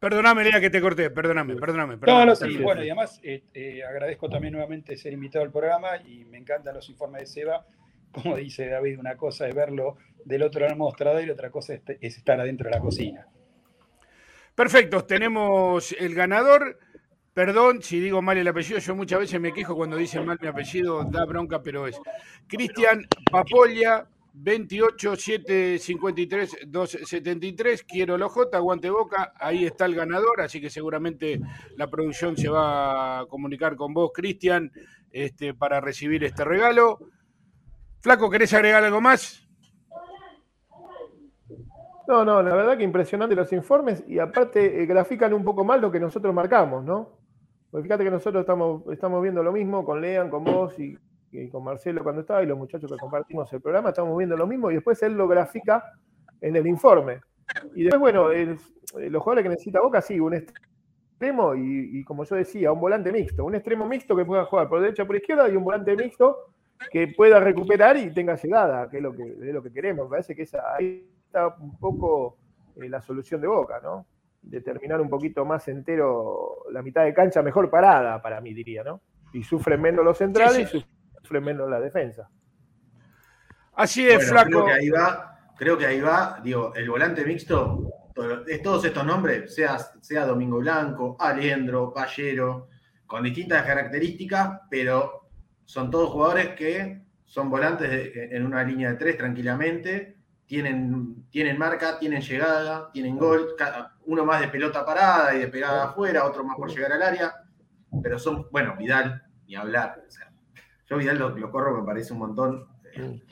[0.00, 1.98] Perdóname, Lea, que te corté, perdóname, perdóname.
[2.06, 5.98] no, no, sí, bueno, y además eh, eh, agradezco también nuevamente ser invitado al programa
[6.06, 7.66] y me encantan los informes de Seba.
[8.10, 11.74] Como dice David, una cosa es verlo del otro lado del mostrador y otra cosa
[11.74, 13.26] es estar adentro de la cocina.
[14.54, 16.78] Perfecto, tenemos el ganador.
[17.40, 20.46] Perdón si digo mal el apellido, yo muchas veces me quejo cuando dicen mal mi
[20.46, 21.98] apellido, da bronca, pero es
[22.46, 27.84] Cristian Papolla, 28 7 53 273.
[27.84, 29.32] Quiero el OJ, aguante boca.
[29.40, 31.40] Ahí está el ganador, así que seguramente
[31.78, 34.70] la producción se va a comunicar con vos, Cristian,
[35.10, 36.98] este, para recibir este regalo.
[38.00, 39.48] Flaco, ¿querés agregar algo más?
[42.06, 45.80] No, no, la verdad que impresionante los informes y aparte eh, grafican un poco más
[45.80, 47.19] lo que nosotros marcamos, ¿no?
[47.70, 50.98] Porque fíjate que nosotros estamos, estamos viendo lo mismo con Lean, con vos y,
[51.50, 54.70] con Marcelo cuando estaba y los muchachos que compartimos el programa, estamos viendo lo mismo
[54.70, 55.92] y después él lo grafica
[56.40, 57.20] en el informe.
[57.74, 62.72] Y después, bueno, los jugadores que necesita Boca, sí, un extremo y, como yo decía,
[62.72, 65.62] un volante mixto, un extremo mixto que pueda jugar por derecha por izquierda y un
[65.62, 66.54] volante mixto
[66.90, 70.06] que pueda recuperar y tenga llegada, que es lo que, es lo que queremos.
[70.06, 72.38] Me parece que esa, ahí está un poco
[72.76, 74.06] eh, la solución de Boca, ¿no?
[74.42, 78.82] De terminar un poquito más entero la mitad de cancha mejor parada, para mí diría,
[78.82, 79.02] ¿no?
[79.32, 80.84] Y sufren menos los centrales y
[81.22, 82.28] sufren menos la defensa.
[83.74, 84.48] Así es, flaco.
[84.50, 89.54] Creo que ahí va, creo que ahí va, digo, el volante mixto, todos estos nombres,
[89.54, 92.68] sea, sea Domingo Blanco, Alejandro, Pallero,
[93.06, 95.28] con distintas características, pero
[95.64, 100.19] son todos jugadores que son volantes en una línea de tres tranquilamente,
[100.50, 103.54] tienen, tienen marca, tienen llegada, tienen gol,
[104.06, 107.32] uno más de pelota parada y de pegada afuera, otro más por llegar al área,
[108.02, 110.02] pero son, bueno, Vidal, ni hablar.
[110.04, 110.28] O sea,
[110.88, 112.66] yo Vidal lo, corro, me parece un montón.
[112.96, 113.22] Eh,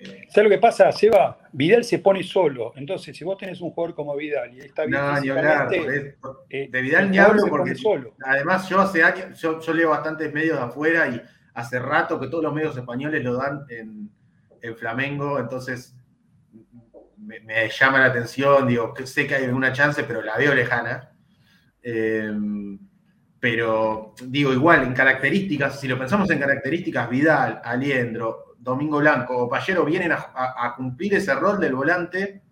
[0.00, 0.26] eh.
[0.30, 1.36] ¿Sabes lo que pasa, Seba?
[1.52, 2.72] Vidal se pone solo.
[2.76, 4.98] Entonces, si vos tenés un jugador como Vidal y está bien.
[4.98, 5.68] No, ni hablar.
[5.70, 7.74] Eh, de Vidal ni hablo porque.
[7.74, 8.14] Solo.
[8.24, 11.20] Además, yo hace años, yo, leo bastantes medios de afuera y
[11.52, 14.08] hace rato que todos los medios españoles lo dan en,
[14.62, 15.38] en Flamengo.
[15.38, 15.94] Entonces,
[17.24, 21.10] me, llama la atención, digo, sé que hay una chance, pero la veo lejana.
[21.82, 22.78] Em,
[23.40, 29.48] pero digo, igual, en características, si lo pensamos en características, Vidal, Aliendro, Domingo Blanco o
[29.48, 32.42] Pallero vienen a, cumplir ese rol del volante,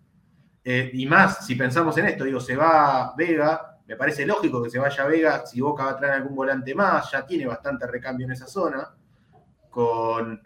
[0.63, 4.69] eh, y más si pensamos en esto, digo, se va Vega, me parece lógico que
[4.69, 8.27] se vaya Vega, si Boca va a traer algún volante más, ya tiene bastante recambio
[8.27, 8.87] en esa zona,
[9.69, 10.39] con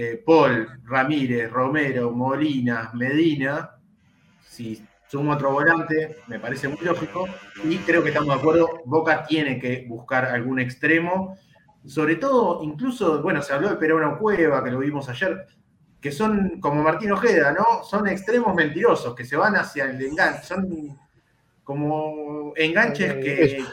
[0.00, 3.68] eh, Paul, Ramírez, Romero, Molina, Medina,
[4.48, 7.26] si sumo otro volante, me parece muy lógico,
[7.64, 11.36] y creo que estamos de acuerdo, Boca tiene que buscar algún extremo,
[11.84, 15.48] sobre todo, incluso, bueno, se habló de Perón Cueva, que lo vimos ayer,
[16.00, 17.82] que son como Martín Ojeda, ¿no?
[17.82, 20.96] Son extremos mentirosos, que se van hacia el enganche, son
[21.64, 23.66] como enganches que en el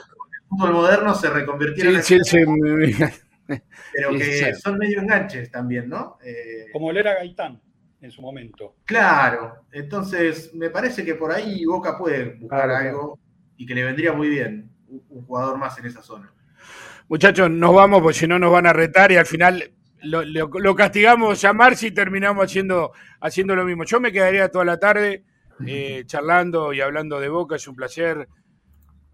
[0.49, 3.13] fútbol moderno se reconvirtieron en...
[3.47, 6.17] pero que son medio enganches también, ¿no?
[6.23, 7.61] Eh, como lo era Gaitán
[8.01, 8.75] en su momento.
[8.85, 13.19] Claro, entonces me parece que por ahí Boca puede buscar algo
[13.57, 16.31] y que le vendría muy bien un jugador más en esa zona.
[17.07, 19.71] Muchachos, nos vamos porque si no nos van a retar y al final
[20.01, 23.83] lo, castigamos a Marci y terminamos haciendo, haciendo lo mismo.
[23.85, 25.23] Yo me quedaría toda la tarde
[25.65, 28.27] eh, charlando y hablando de Boca, es un placer.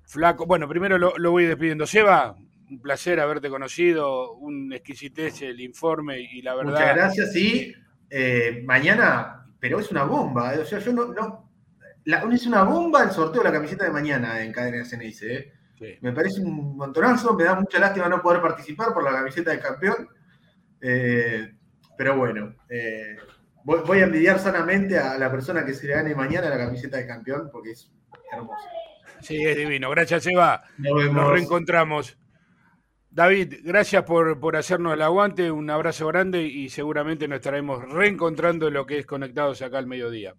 [0.06, 1.86] Flaco, bueno, primero lo, voy despidiendo.
[1.86, 2.36] Seba,
[2.72, 6.72] un placer haberte conocido, un exquisitez el informe y la verdad.
[6.72, 7.74] Muchas gracias, sí.
[8.10, 10.54] Eh, mañana, pero es una bomba.
[10.60, 11.14] O sea, yo no.
[11.14, 15.22] no es una bomba el sorteo de la camiseta de mañana en Cadena CNIC.
[15.24, 15.54] ¿eh?
[16.02, 19.60] Me parece un montonazo, me da mucha lástima no poder participar por la camiseta de
[19.60, 20.08] campeón.
[20.80, 21.54] Eh,
[21.98, 23.18] pero bueno, eh,
[23.64, 27.06] voy, a envidiar sanamente a la persona que se le gane mañana la camiseta de
[27.06, 27.92] campeón porque es
[28.32, 28.66] hermoso.
[29.20, 29.90] Sí, es divino.
[29.90, 30.64] Gracias, Eva.
[30.78, 32.18] Nos, reencontramos.
[33.14, 38.70] David, gracias por, por, hacernos el aguante, un abrazo grande y seguramente nos estaremos reencontrando
[38.70, 40.34] en lo que es Conectados acá al mediodía.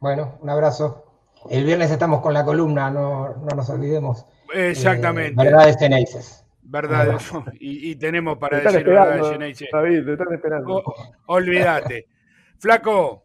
[0.00, 1.04] Bueno, un abrazo.
[1.48, 4.26] El viernes estamos con la columna, no, nos olvidemos.
[4.52, 5.40] Exactamente.
[5.40, 6.44] Eh, verdades Geneises.
[6.62, 7.30] Verdades.
[7.60, 9.68] Y, tenemos para decir verdades Geneises.
[9.72, 10.82] David, te están esperando.
[11.26, 12.08] olvídate.
[12.58, 13.22] Flaco,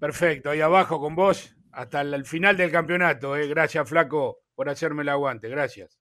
[0.00, 3.36] perfecto, ahí abajo con vos hasta el, final del campeonato.
[3.36, 3.46] Eh.
[3.46, 5.48] Gracias, Flaco, por hacerme el aguante.
[5.48, 6.00] Gracias.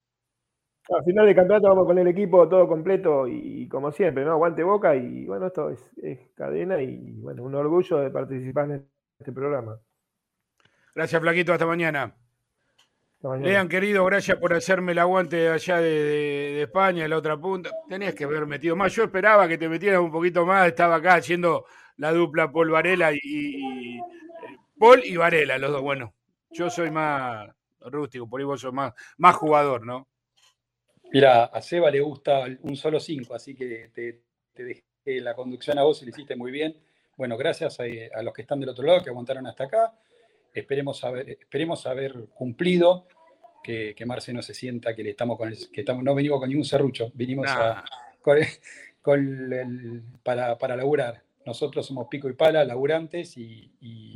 [0.89, 4.31] Al final del campeonato vamos con el equipo todo completo y, como siempre, ¿no?
[4.31, 8.88] Aguante boca y bueno, esto es, es cadena y bueno, un orgullo de participar en
[9.19, 9.79] este programa.
[10.93, 11.53] Gracias, Flaquito.
[11.53, 12.15] Hasta mañana.
[13.41, 17.71] Lean, querido, gracias por hacerme el aguante allá de, España, en la otra punta.
[17.89, 18.93] Tenías que haber metido más.
[18.93, 20.67] Yo esperaba que te metieras un poquito más.
[20.67, 21.65] Estaba acá haciendo
[21.97, 23.99] la dupla Paul Varela y,
[24.77, 25.81] Paul y Varela, los dos.
[25.81, 26.13] Bueno,
[26.51, 27.49] yo soy más
[27.81, 30.07] rústico, por ahí vos sos más, más jugador, ¿no?
[31.16, 34.22] Mira, a Seba le gusta un solo cinco, así que te,
[34.61, 36.78] dejé la conducción a vos y lo hiciste muy bien.
[37.16, 39.93] Bueno, gracias a los que están del otro lado, que aguantaron hasta acá
[40.55, 43.07] esperemos haber, esperemos haber cumplido,
[43.63, 46.49] que, que, Marce no se sienta que le estamos con que estamos, no venimos con
[46.49, 47.47] ningún serrucho, vinimos
[50.24, 51.22] para, para laburar.
[51.45, 54.16] Nosotros somos pico y pala, laburantes y,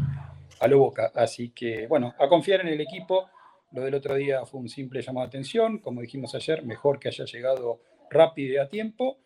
[0.60, 1.12] a lo boca.
[1.16, 3.30] Así que, bueno, a confiar en el equipo.
[3.72, 5.80] Lo del otro día fue un simple llamado de atención.
[5.80, 9.20] Como dijimos ayer, mejor que haya llegado rápido y a tiempo.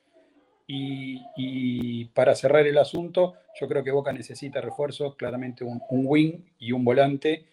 [0.66, 6.72] Y, para cerrar el asunto, yo creo que Boca necesita refuerzos, claramente un, wing y
[6.72, 7.46] un volante.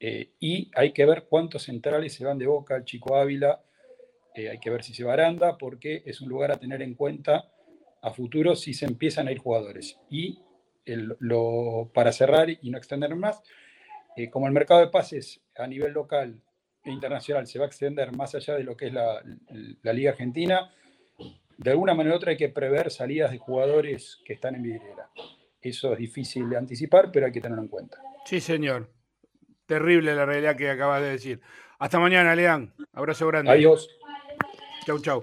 [0.00, 3.62] Eh, y hay que ver cuántos centrales se van de Boca, el Chico Ávila.
[4.34, 6.94] Eh, hay que ver si se va Aranda, porque es un lugar a tener en
[6.94, 7.52] cuenta
[8.00, 9.98] a futuro si se empiezan a ir jugadores.
[10.10, 10.40] Y
[10.86, 13.42] lo, para cerrar y no extender más,
[14.16, 16.40] eh, como el mercado de pases a nivel local
[16.84, 19.22] e internacional se va a extender más allá de lo que es la,
[19.82, 20.72] la Liga Argentina,
[21.56, 25.08] de alguna manera u otra hay que prever salidas de jugadores que están en vidriera.
[25.60, 27.98] Eso es difícil de anticipar, pero hay que tenerlo en cuenta.
[28.24, 28.90] Sí, señor.
[29.66, 31.40] Terrible la realidad que acabas de decir.
[31.78, 32.74] Hasta mañana, Leán.
[32.92, 33.52] Abrazo grande.
[33.52, 33.88] Adiós.
[34.84, 35.20] Chau, chau.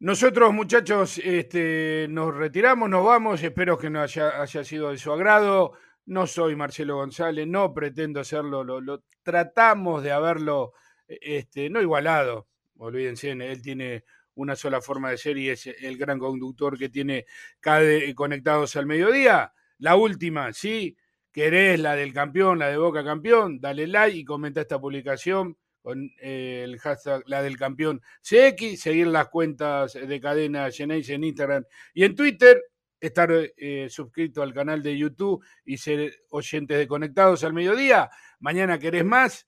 [0.00, 3.42] Nosotros, muchachos, este, nos retiramos, nos vamos.
[3.42, 5.74] Espero que no haya, haya, sido de su agrado.
[6.06, 8.62] No soy Marcelo González, no pretendo hacerlo.
[8.64, 10.72] Lo, lo tratamos de haberlo,
[11.08, 12.48] este, no igualado.
[12.76, 14.04] Olvídense, él tiene
[14.36, 17.26] una sola forma de ser y es el gran conductor que tiene
[17.60, 19.52] CADE conectados al mediodía.
[19.78, 20.96] La última, ¿sí?
[21.30, 23.60] ¿Querés la del campeón, la de Boca Campeón?
[23.60, 29.08] Dale like y comenta esta publicación con eh, el hashtag la del campeón CX, seguir
[29.08, 32.62] las cuentas de cadena Geneise en Instagram y en Twitter,
[33.00, 38.10] estar eh, suscrito al canal de YouTube y ser oyentes de Conectados al Mediodía.
[38.40, 39.46] Mañana querés más,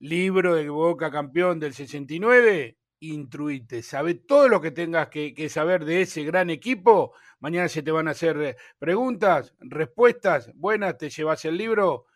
[0.00, 6.02] libro de Boca Campeón del 69, intruite, sabe todo lo que tengas que, saber de
[6.02, 7.14] ese gran equipo.
[7.40, 12.06] Mañana se te van a hacer eh, preguntas, respuestas buenas, te llevas el libro,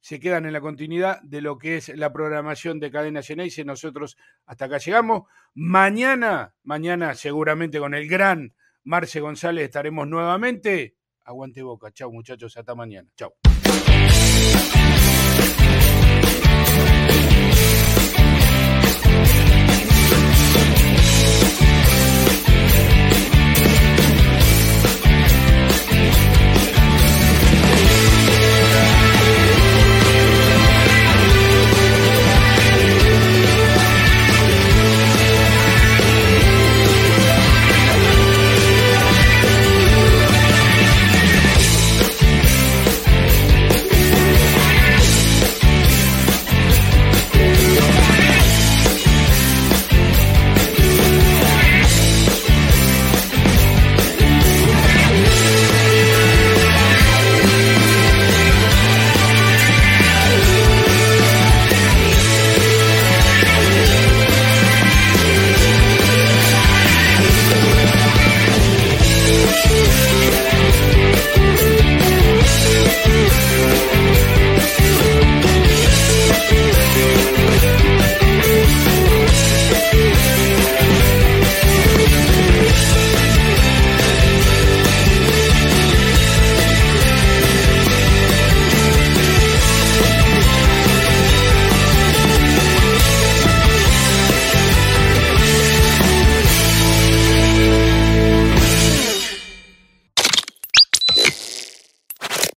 [0.00, 3.64] se quedan en la continuidad de lo que es la programación de Cadena Geneise.
[3.64, 4.16] Nosotros
[4.46, 5.28] hasta acá llegamos.
[5.54, 8.54] Mañana, mañana seguramente con el gran
[8.84, 10.96] Marce González estaremos nuevamente.
[11.24, 11.92] Aguante boca.
[11.92, 13.08] Chau muchachos, hasta mañana.
[13.16, 13.32] Chau.